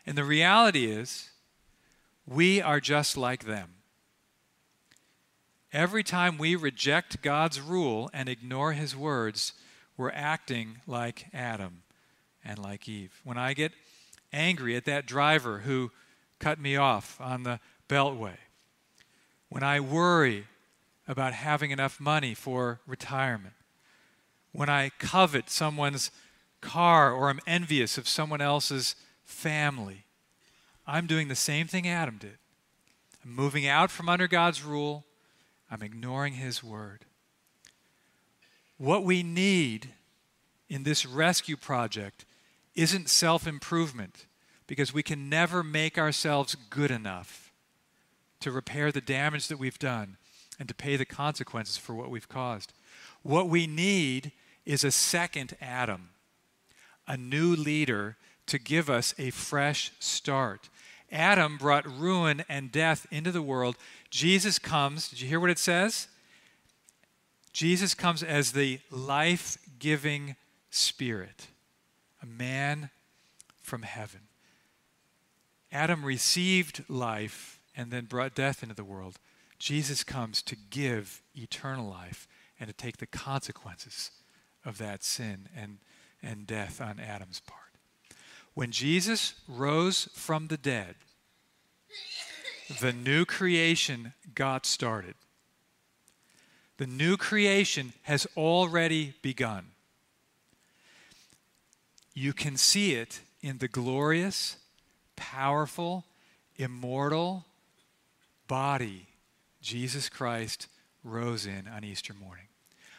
And 0.05 0.15
the 0.15 0.25
reality 0.25 0.85
is, 0.85 1.31
we 2.27 2.61
are 2.61 2.79
just 2.79 3.17
like 3.17 3.45
them. 3.45 3.78
Every 5.71 6.03
time 6.03 6.39
we 6.39 6.55
reject 6.55 7.21
God's 7.21 7.61
rule 7.61 8.09
and 8.11 8.27
ignore 8.27 8.73
his 8.73 8.95
words, 8.95 9.53
we're 9.95 10.09
acting 10.11 10.79
like 10.87 11.27
Adam 11.31 11.83
and 12.43 12.57
like 12.57 12.89
Eve. 12.89 13.21
When 13.23 13.37
I 13.37 13.53
get 13.53 13.73
angry 14.33 14.75
at 14.75 14.85
that 14.85 15.05
driver 15.05 15.59
who 15.59 15.91
cut 16.39 16.59
me 16.59 16.75
off 16.75 17.21
on 17.21 17.43
the 17.43 17.59
beltway, 17.87 18.37
when 19.49 19.61
I 19.61 19.79
worry 19.79 20.47
about 21.07 21.33
having 21.33 21.69
enough 21.69 21.99
money 21.99 22.33
for 22.33 22.79
retirement, 22.87 23.53
when 24.51 24.69
I 24.69 24.89
covet 24.97 25.51
someone's 25.51 26.09
car 26.61 27.11
or 27.13 27.29
I'm 27.29 27.39
envious 27.45 27.95
of 27.99 28.07
someone 28.07 28.41
else's 28.41 28.95
family, 29.23 30.05
I'm 30.87 31.05
doing 31.05 31.27
the 31.27 31.35
same 31.35 31.67
thing 31.67 31.87
Adam 31.87 32.17
did. 32.17 32.39
I'm 33.23 33.35
moving 33.35 33.67
out 33.67 33.91
from 33.91 34.09
under 34.09 34.27
God's 34.27 34.63
rule 34.63 35.05
I'm 35.69 35.83
ignoring 35.83 36.33
His 36.33 36.63
word. 36.63 37.05
What 38.77 39.03
we 39.03 39.23
need 39.23 39.89
in 40.69 40.83
this 40.83 41.05
rescue 41.05 41.57
project 41.57 42.25
isn't 42.75 43.09
self 43.09 43.45
improvement 43.47 44.25
because 44.67 44.93
we 44.93 45.03
can 45.03 45.29
never 45.29 45.63
make 45.63 45.97
ourselves 45.97 46.55
good 46.69 46.91
enough 46.91 47.51
to 48.39 48.51
repair 48.51 48.91
the 48.91 49.01
damage 49.01 49.47
that 49.47 49.59
we've 49.59 49.79
done 49.79 50.17
and 50.59 50.67
to 50.69 50.75
pay 50.75 50.95
the 50.95 51.05
consequences 51.05 51.77
for 51.77 51.93
what 51.93 52.09
we've 52.09 52.29
caused. 52.29 52.73
What 53.23 53.49
we 53.49 53.67
need 53.67 54.31
is 54.65 54.83
a 54.83 54.91
second 54.91 55.55
Adam, 55.59 56.09
a 57.07 57.17
new 57.17 57.55
leader 57.55 58.17
to 58.45 58.59
give 58.59 58.89
us 58.89 59.13
a 59.17 59.31
fresh 59.31 59.91
start. 59.99 60.69
Adam 61.11 61.57
brought 61.57 61.85
ruin 61.87 62.43
and 62.47 62.71
death 62.71 63.07
into 63.11 63.31
the 63.31 63.41
world. 63.41 63.75
Jesus 64.09 64.59
comes, 64.59 65.09
did 65.09 65.21
you 65.21 65.27
hear 65.27 65.39
what 65.39 65.49
it 65.49 65.59
says? 65.59 66.07
Jesus 67.53 67.93
comes 67.93 68.21
as 68.23 68.51
the 68.51 68.79
life 68.91 69.57
giving 69.79 70.35
Spirit, 70.69 71.47
a 72.21 72.25
man 72.25 72.89
from 73.61 73.81
heaven. 73.81 74.21
Adam 75.71 76.03
received 76.03 76.83
life 76.87 77.59
and 77.75 77.91
then 77.91 78.05
brought 78.05 78.35
death 78.35 78.61
into 78.63 78.75
the 78.75 78.83
world. 78.83 79.19
Jesus 79.57 80.03
comes 80.03 80.41
to 80.43 80.55
give 80.69 81.21
eternal 81.35 81.89
life 81.89 82.27
and 82.59 82.67
to 82.67 82.73
take 82.73 82.97
the 82.97 83.07
consequences 83.07 84.11
of 84.65 84.77
that 84.77 85.03
sin 85.03 85.47
and, 85.55 85.77
and 86.21 86.45
death 86.45 86.81
on 86.81 86.99
Adam's 86.99 87.39
part. 87.39 87.68
When 88.59 88.71
Jesus 88.71 89.35
rose 89.47 90.09
from 90.15 90.47
the 90.47 90.57
dead, 90.57 90.95
the 92.81 92.91
new 92.91 93.23
creation 93.23 94.11
got 94.35 94.65
started. 94.65 95.15
The 96.75 96.85
new 96.85 97.15
creation 97.15 97.93
has 98.01 98.27
already 98.35 99.13
begun. 99.21 99.67
You 102.13 102.33
can 102.33 102.57
see 102.57 102.95
it 102.95 103.21
in 103.41 103.59
the 103.59 103.69
glorious, 103.69 104.57
powerful, 105.15 106.03
immortal 106.57 107.45
body 108.49 109.07
Jesus 109.61 110.09
Christ 110.09 110.67
rose 111.01 111.45
in 111.45 111.65
on 111.69 111.85
Easter 111.85 112.13
morning. 112.13 112.47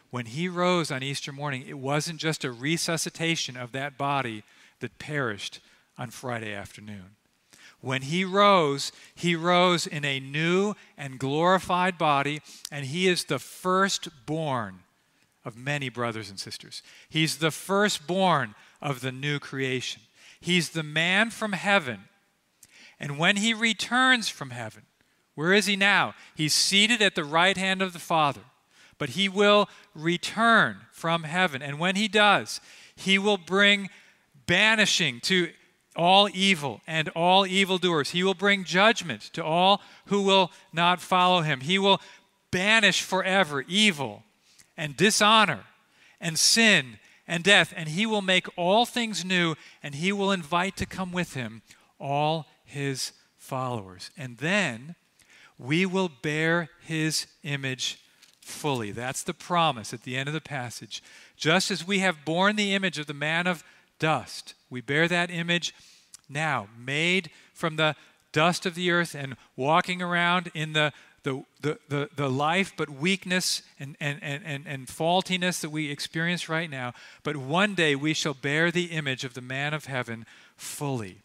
When 0.08 0.24
he 0.24 0.48
rose 0.48 0.90
on 0.90 1.02
Easter 1.02 1.32
morning, 1.32 1.66
it 1.68 1.76
wasn't 1.76 2.18
just 2.18 2.44
a 2.44 2.50
resuscitation 2.50 3.58
of 3.58 3.72
that 3.72 3.98
body 3.98 4.42
that 4.80 4.98
perished 4.98 5.60
on 5.96 6.10
Friday 6.10 6.52
afternoon. 6.54 7.16
When 7.80 8.02
he 8.02 8.24
rose, 8.24 8.92
he 9.14 9.34
rose 9.34 9.86
in 9.86 10.04
a 10.04 10.20
new 10.20 10.74
and 10.98 11.18
glorified 11.18 11.96
body, 11.96 12.42
and 12.70 12.86
he 12.86 13.08
is 13.08 13.24
the 13.24 13.38
firstborn 13.38 14.80
of 15.44 15.56
many 15.56 15.88
brothers 15.88 16.28
and 16.28 16.38
sisters. 16.38 16.82
He's 17.08 17.38
the 17.38 17.50
firstborn 17.50 18.54
of 18.82 19.00
the 19.00 19.12
new 19.12 19.38
creation. 19.38 20.02
He's 20.40 20.70
the 20.70 20.82
man 20.82 21.30
from 21.30 21.52
heaven. 21.52 22.00
And 22.98 23.18
when 23.18 23.36
he 23.36 23.54
returns 23.54 24.28
from 24.28 24.50
heaven, 24.50 24.82
where 25.34 25.54
is 25.54 25.64
he 25.66 25.76
now? 25.76 26.14
He's 26.34 26.52
seated 26.52 27.00
at 27.00 27.14
the 27.14 27.24
right 27.24 27.56
hand 27.56 27.80
of 27.80 27.94
the 27.94 27.98
Father. 27.98 28.42
But 28.98 29.10
he 29.10 29.30
will 29.30 29.70
return 29.94 30.82
from 30.92 31.22
heaven. 31.22 31.62
And 31.62 31.78
when 31.78 31.96
he 31.96 32.08
does, 32.08 32.60
he 32.94 33.18
will 33.18 33.38
bring 33.38 33.88
banishing 34.50 35.20
to 35.20 35.48
all 35.94 36.28
evil 36.34 36.80
and 36.84 37.08
all 37.10 37.46
evildoers. 37.46 38.10
He 38.10 38.24
will 38.24 38.34
bring 38.34 38.64
judgment 38.64 39.22
to 39.34 39.44
all 39.44 39.80
who 40.06 40.22
will 40.22 40.50
not 40.72 41.00
follow 41.00 41.42
him. 41.42 41.60
He 41.60 41.78
will 41.78 42.00
banish 42.50 43.00
forever 43.00 43.64
evil 43.68 44.24
and 44.76 44.96
dishonor 44.96 45.60
and 46.20 46.36
sin 46.36 46.98
and 47.28 47.44
death, 47.44 47.72
and 47.76 47.90
he 47.90 48.06
will 48.06 48.22
make 48.22 48.48
all 48.58 48.84
things 48.84 49.24
new, 49.24 49.54
and 49.84 49.94
he 49.94 50.10
will 50.10 50.32
invite 50.32 50.76
to 50.78 50.84
come 50.84 51.12
with 51.12 51.34
him 51.34 51.62
all 52.00 52.46
his 52.64 53.12
followers. 53.36 54.10
And 54.18 54.38
then 54.38 54.96
we 55.58 55.86
will 55.86 56.10
bear 56.22 56.70
his 56.80 57.28
image 57.44 58.00
fully. 58.40 58.90
That's 58.90 59.22
the 59.22 59.32
promise 59.32 59.94
at 59.94 60.02
the 60.02 60.16
end 60.16 60.28
of 60.28 60.34
the 60.34 60.40
passage. 60.40 61.04
Just 61.36 61.70
as 61.70 61.86
we 61.86 62.00
have 62.00 62.24
borne 62.24 62.56
the 62.56 62.74
image 62.74 62.98
of 62.98 63.06
the 63.06 63.14
man 63.14 63.46
of 63.46 63.62
dust, 64.00 64.54
we 64.68 64.80
bear 64.80 65.06
that 65.06 65.30
image 65.30 65.72
now, 66.28 66.66
made 66.76 67.30
from 67.54 67.76
the 67.76 67.94
dust 68.32 68.66
of 68.66 68.74
the 68.74 68.90
earth 68.90 69.14
and 69.14 69.36
walking 69.56 70.02
around 70.02 70.50
in 70.54 70.72
the 70.72 70.92
the, 71.22 71.44
the, 71.60 71.78
the, 71.88 72.08
the 72.16 72.30
life 72.30 72.72
but 72.76 72.88
weakness 72.88 73.62
and, 73.78 73.96
and, 74.00 74.18
and, 74.22 74.66
and, 74.66 74.88
faultiness 74.88 75.60
that 75.60 75.70
we 75.70 75.90
experience 75.90 76.48
right 76.48 76.70
now. 76.70 76.94
But 77.22 77.36
one 77.36 77.74
day 77.74 77.94
we 77.94 78.14
shall 78.14 78.32
bear 78.32 78.70
the 78.70 78.86
image 78.86 79.22
of 79.22 79.34
the 79.34 79.42
man 79.42 79.74
of 79.74 79.84
heaven 79.84 80.24
fully. 80.56 81.18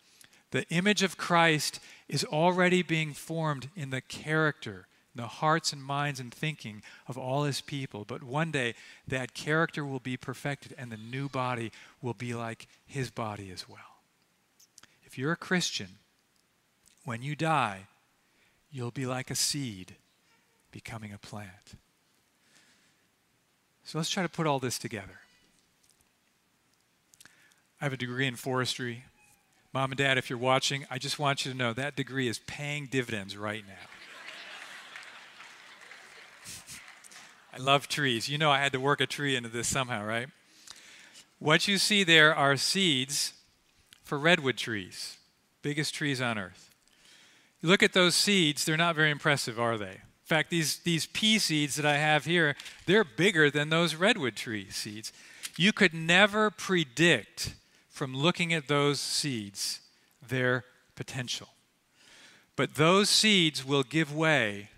The 0.51 0.67
image 0.69 1.01
of 1.01 1.17
Christ 1.17 1.79
is 2.09 2.25
already 2.25 2.81
being 2.81 3.13
formed 3.13 3.69
in 3.75 3.89
the 3.89 4.01
character, 4.01 4.88
the 5.15 5.28
hearts 5.28 5.71
and 5.71 5.84
minds 5.84 6.19
and 6.19 6.34
thinking 6.34 6.82
of 7.08 7.17
all 7.17 7.43
his 7.43 7.62
people. 7.62 8.06
But 8.06 8.23
one 8.23 8.51
day 8.51 8.75
that 9.08 9.34
character 9.34 9.86
will 9.86 9.99
be 9.99 10.17
perfected 10.17 10.75
and 10.78 10.91
the 10.91 10.97
new 10.97 11.30
body 11.30 11.71
will 12.01 12.13
be 12.13 12.34
like 12.34 12.67
his 12.86 13.10
body 13.10 13.51
as 13.51 13.67
well. 13.69 13.80
If 15.06 15.17
you're 15.17 15.32
a 15.32 15.38
Christian, 15.38 15.99
when 17.06 17.21
you 17.21 17.36
die, 17.36 17.88
you'll 18.71 18.91
be 18.91 19.06
like 19.06 19.32
a 19.32 19.36
seed 19.36 19.95
becoming 20.71 21.13
a 21.13 21.17
plant. 21.17 21.75
So 23.86 23.97
let's 23.97 24.10
try 24.10 24.23
to 24.23 24.30
put 24.30 24.47
all 24.47 24.60
this 24.60 24.78
together. 24.78 25.19
I 27.80 27.86
have 27.86 27.93
a 27.93 27.97
degree 27.97 28.28
in 28.28 28.36
forestry. 28.36 29.04
Mom 29.73 29.91
and 29.91 29.97
dad, 29.97 30.17
if 30.17 30.30
you're 30.30 30.39
watching, 30.39 30.86
I 30.89 30.97
just 30.97 31.19
want 31.19 31.45
you 31.45 31.51
to 31.51 31.58
know 31.58 31.71
that 31.73 31.95
degree 31.95 32.28
is 32.28 32.39
paying 32.39 32.88
dividends 32.88 33.38
right 33.38 33.63
now. 33.65 33.94
I 37.56 37.60
love 37.60 37.88
trees. 37.88 38.28
You 38.28 38.38
know, 38.38 38.52
I 38.52 38.60
had 38.60 38.74
to 38.74 38.82
work 38.82 39.00
a 39.00 39.08
tree 39.08 39.38
into 39.38 39.48
this 39.48 39.70
somehow, 39.70 40.04
right? 40.04 40.28
What 41.39 41.70
you 41.70 41.78
see 41.78 42.04
there 42.04 42.36
are 42.36 42.58
seeds 42.58 43.34
for 44.04 44.18
redwood 44.18 44.58
trees, 44.58 45.18
biggest 45.62 45.96
trees 45.96 46.20
on 46.20 46.38
earth. 46.38 46.70
Look 47.62 47.82
at 47.82 47.94
those 47.94 48.13
seeds, 48.13 48.65
they're 48.65 48.76
not 48.76 48.96
very 48.96 49.10
impressive, 49.10 49.58
are 49.58 49.78
they? 49.78 49.86
In 49.86 50.28
fact, 50.28 50.50
these, 50.50 50.80
these 50.80 51.06
pea 51.06 51.39
seeds 51.39 51.76
that 51.76 51.86
I 51.86 51.98
have 51.98 52.26
here, 52.26 52.56
they're 52.88 53.06
bigger 53.06 53.50
than 53.50 53.70
those 53.70 53.96
redwood 53.96 54.36
tree 54.36 54.70
seeds. 54.70 55.13
You 55.56 55.72
could 55.72 55.94
never 55.94 56.52
predict 56.52 57.54
from 57.89 58.15
looking 58.15 58.54
at 58.54 58.68
those 58.68 59.00
seeds 59.00 59.80
their 60.28 60.65
potential. 60.96 61.50
But 62.58 62.76
those 62.76 63.10
seeds 63.10 63.63
will 63.63 63.84
give 63.84 64.13
way 64.13 64.70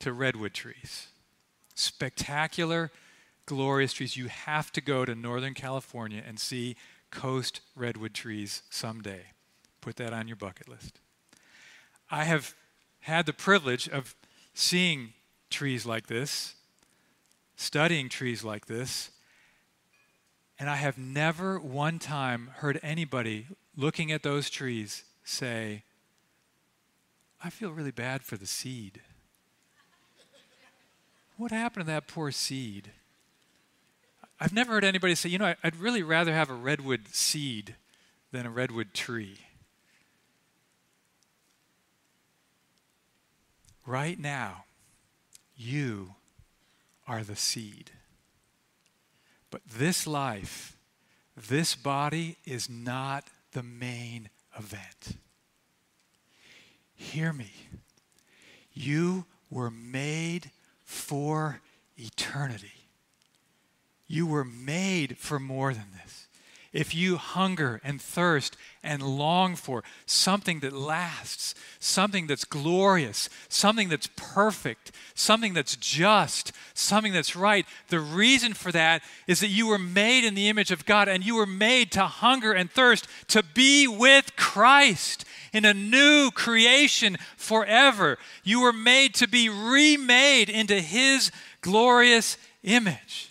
to 0.00 0.12
redwood 0.12 0.52
trees. 0.52 1.08
Spectacular, 1.74 2.90
glorious 3.46 3.92
trees. 3.92 4.16
You 4.16 4.28
have 4.28 4.72
to 4.72 4.80
go 4.80 5.04
to 5.04 5.14
Northern 5.14 5.54
California 5.54 6.22
and 6.26 6.38
see 6.38 6.76
coast 7.10 7.60
redwood 7.76 8.14
trees 8.14 8.62
someday. 8.70 9.22
Put 9.80 9.96
that 9.96 10.12
on 10.12 10.28
your 10.28 10.36
bucket 10.36 10.68
list. 10.68 11.00
I 12.10 12.24
have 12.24 12.54
had 13.00 13.26
the 13.26 13.32
privilege 13.32 13.88
of 13.88 14.14
seeing 14.54 15.12
trees 15.50 15.84
like 15.86 16.06
this, 16.06 16.54
studying 17.56 18.08
trees 18.08 18.44
like 18.44 18.66
this, 18.66 19.10
and 20.58 20.70
I 20.70 20.76
have 20.76 20.98
never 20.98 21.58
one 21.58 21.98
time 21.98 22.50
heard 22.56 22.78
anybody 22.82 23.46
looking 23.76 24.12
at 24.12 24.22
those 24.22 24.48
trees 24.50 25.04
say, 25.24 25.82
I 27.42 27.50
feel 27.50 27.72
really 27.72 27.90
bad 27.90 28.22
for 28.22 28.36
the 28.36 28.46
seed. 28.46 29.00
What 31.36 31.50
happened 31.50 31.86
to 31.86 31.92
that 31.92 32.06
poor 32.06 32.30
seed? 32.30 32.90
I've 34.38 34.52
never 34.52 34.72
heard 34.72 34.84
anybody 34.84 35.14
say, 35.14 35.28
you 35.28 35.38
know, 35.38 35.54
I'd 35.62 35.76
really 35.76 36.02
rather 36.02 36.32
have 36.32 36.50
a 36.50 36.54
redwood 36.54 37.08
seed 37.12 37.76
than 38.32 38.46
a 38.46 38.50
redwood 38.50 38.92
tree. 38.92 39.38
Right 43.86 44.18
now, 44.18 44.64
you 45.56 46.14
are 47.06 47.22
the 47.22 47.36
seed. 47.36 47.90
But 49.50 49.62
this 49.68 50.06
life, 50.06 50.76
this 51.36 51.74
body 51.74 52.38
is 52.44 52.68
not 52.68 53.24
the 53.52 53.62
main 53.62 54.30
event. 54.58 55.16
Hear 56.94 57.32
me. 57.32 57.52
You 58.72 59.26
were 59.50 59.70
made 59.70 60.50
for 60.92 61.60
eternity. 61.96 62.88
You 64.06 64.26
were 64.26 64.44
made 64.44 65.16
for 65.18 65.40
more 65.40 65.72
than 65.72 65.86
this. 66.02 66.21
If 66.72 66.94
you 66.94 67.18
hunger 67.18 67.82
and 67.84 68.00
thirst 68.00 68.56
and 68.82 69.02
long 69.02 69.56
for 69.56 69.84
something 70.06 70.60
that 70.60 70.72
lasts, 70.72 71.54
something 71.78 72.26
that's 72.26 72.46
glorious, 72.46 73.28
something 73.50 73.90
that's 73.90 74.08
perfect, 74.16 74.90
something 75.14 75.52
that's 75.52 75.76
just, 75.76 76.50
something 76.72 77.12
that's 77.12 77.36
right, 77.36 77.66
the 77.88 78.00
reason 78.00 78.54
for 78.54 78.72
that 78.72 79.02
is 79.26 79.40
that 79.40 79.48
you 79.48 79.66
were 79.66 79.78
made 79.78 80.24
in 80.24 80.34
the 80.34 80.48
image 80.48 80.70
of 80.70 80.86
God 80.86 81.08
and 81.08 81.26
you 81.26 81.36
were 81.36 81.46
made 81.46 81.92
to 81.92 82.06
hunger 82.06 82.52
and 82.52 82.70
thirst 82.70 83.06
to 83.28 83.42
be 83.42 83.86
with 83.86 84.34
Christ 84.36 85.26
in 85.52 85.66
a 85.66 85.74
new 85.74 86.30
creation 86.30 87.18
forever. 87.36 88.16
You 88.44 88.62
were 88.62 88.72
made 88.72 89.12
to 89.16 89.28
be 89.28 89.50
remade 89.50 90.48
into 90.48 90.80
His 90.80 91.30
glorious 91.60 92.38
image. 92.62 93.28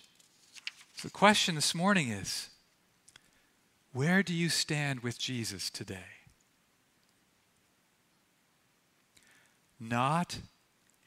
So 0.96 1.08
the 1.08 1.12
question 1.12 1.56
this 1.56 1.74
morning 1.74 2.10
is 2.10 2.51
where 3.94 4.24
do 4.24 4.34
you 4.34 4.50
stand 4.50 5.02
with 5.02 5.20
Jesus 5.20 5.70
today? 5.70 6.22
Not 9.80 10.40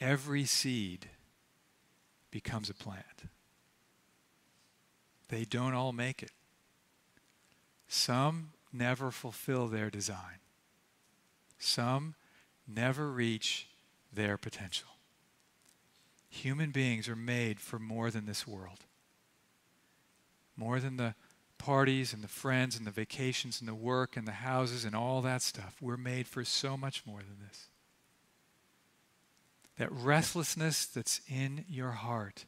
every 0.01 0.45
seed 0.45 1.09
becomes 2.31 2.69
a 2.69 2.75
plant. 2.75 3.29
They 5.29 5.45
don't 5.45 5.75
all 5.75 5.93
make 5.93 6.23
it. 6.23 6.33
Some 7.89 8.51
never 8.73 9.11
fulfill 9.11 9.69
their 9.69 9.91
design. 9.91 10.41
Some 11.59 12.15
never 12.67 13.11
reach 13.11 13.69
their 14.13 14.37
potential. 14.37 14.89
Human 16.29 16.73
beings 16.73 17.09
are 17.09 17.17
made 17.17 17.61
for 17.61 17.79
more 17.79 18.11
than 18.11 18.27
this 18.27 18.47
world, 18.47 18.81
more 20.57 20.81
than 20.81 20.97
the 20.97 21.15
parties 21.65 22.13
and 22.13 22.23
the 22.23 22.29
friends 22.29 22.77
and 22.77 22.87
the 22.87 22.91
vacations 22.91 23.59
and 23.59 23.67
the 23.67 23.75
work 23.75 24.19
and 24.19 24.29
the 24.29 24.33
houses 24.33 24.85
and 24.85 24.95
all 24.95 25.23
that 25.23 25.41
stuff. 25.41 25.77
We're 25.81 25.97
made 25.97 26.27
for 26.27 26.45
so 26.45 26.77
much 26.77 27.07
more 27.07 27.21
than 27.21 27.39
this. 27.49 27.69
That 29.79 29.91
restlessness 29.91 30.85
that's 30.85 31.23
in 31.27 31.65
your 31.67 31.93
heart 31.93 32.45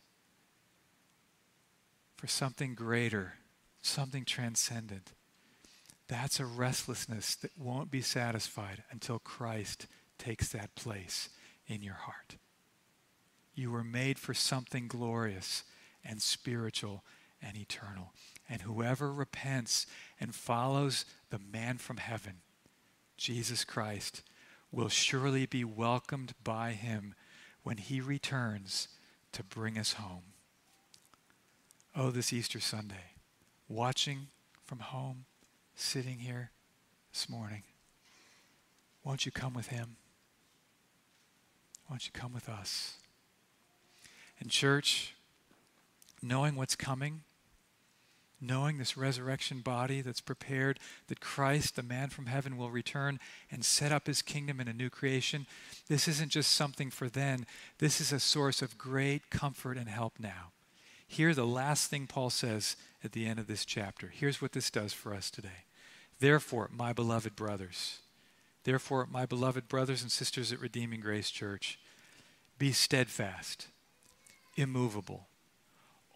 for 2.15 2.27
something 2.27 2.75
greater, 2.75 3.35
something 3.81 4.27
transcendent, 4.27 5.13
that's 6.09 6.39
a 6.39 6.45
restlessness 6.45 7.35
that 7.37 7.59
won't 7.59 7.91
be 7.91 8.03
satisfied 8.03 8.85
until 8.91 9.19
Christ 9.19 9.87
takes 10.19 10.51
that 10.51 10.75
place 10.75 11.31
in 11.67 11.83
your 11.83 11.95
heart. 11.95 12.37
You 13.55 13.71
were 13.71 13.83
made 13.83 14.19
for 14.19 14.35
something 14.35 14.89
glorious 14.89 15.65
and 16.05 16.21
spiritual 16.21 17.03
and 17.43 17.57
eternal. 17.57 18.13
And 18.49 18.63
whoever 18.63 19.13
repents 19.13 19.87
and 20.21 20.35
follows 20.35 21.05
the 21.31 21.39
man 21.39 21.79
from 21.79 21.97
heaven, 21.97 22.43
Jesus 23.17 23.65
Christ, 23.65 24.23
will 24.71 24.89
surely 24.89 25.47
be 25.47 25.65
welcomed 25.65 26.35
by 26.45 26.73
him 26.73 27.15
when 27.63 27.79
he 27.79 28.01
returns 28.01 28.89
to 29.33 29.43
bring 29.43 29.79
us 29.79 29.95
home. 29.95 30.23
Oh, 31.97 32.11
this 32.11 32.33
Easter 32.33 32.61
Sunday, 32.61 33.15
watching 33.69 34.29
from 34.65 34.81
home, 34.81 35.25
sitting 35.75 36.19
here 36.19 36.51
this 37.13 37.29
morning, 37.29 37.63
won't 39.03 39.27
you 39.27 39.33
come 39.33 39.55
with 39.55 39.69
him? 39.69 39.97
Won't 41.89 42.07
you 42.07 42.13
come 42.13 42.33
with 42.33 42.49
us? 42.49 42.97
And, 44.39 44.51
church, 44.51 45.15
knowing 46.23 46.57
what's 46.57 46.77
coming, 46.77 47.23
knowing 48.41 48.79
this 48.79 48.97
resurrection 48.97 49.61
body 49.61 50.01
that's 50.01 50.21
prepared, 50.21 50.79
that 51.09 51.21
Christ, 51.21 51.77
the 51.77 51.83
man 51.83 52.11
from 52.11 52.27
heaven, 52.27 52.57
will 52.57 52.71
return 52.71 53.19
and 53.51 53.65
set 53.65 53.93
up 53.93 54.07
his 54.07 54.23
kingdom 54.23 54.61
in 54.61 54.69
a 54.69 54.73
new 54.73 54.91
creation, 54.91 55.47
this 55.89 56.07
isn't 56.07 56.33
just 56.33 56.53
something 56.53 56.91
for 56.91 57.09
then. 57.09 57.47
This 57.79 58.01
is 58.01 58.13
a 58.13 58.21
source 58.21 58.63
of 58.63 58.79
great 58.79 59.31
comfort 59.31 59.77
and 59.77 59.89
help 59.89 60.15
now. 60.19 60.53
Hear 61.09 61.35
the 61.35 61.47
last 61.47 61.89
thing 61.89 62.07
Paul 62.07 62.31
says 62.31 62.77
at 63.03 63.13
the 63.13 63.27
end 63.27 63.39
of 63.39 63.47
this 63.47 63.65
chapter. 63.65 64.09
Here's 64.09 64.43
what 64.43 64.53
this 64.53 64.71
does 64.71 64.93
for 64.93 65.15
us 65.15 65.31
today. 65.31 65.65
Therefore, 66.19 66.69
my 66.73 66.93
beloved 66.93 67.37
brothers, 67.37 68.01
therefore, 68.65 69.07
my 69.11 69.27
beloved 69.27 69.69
brothers 69.69 70.03
and 70.03 70.11
sisters 70.11 70.53
at 70.53 70.61
Redeeming 70.61 71.01
Grace 71.01 71.31
Church, 71.31 71.79
be 72.59 72.73
steadfast, 72.73 73.69
immovable 74.57 75.29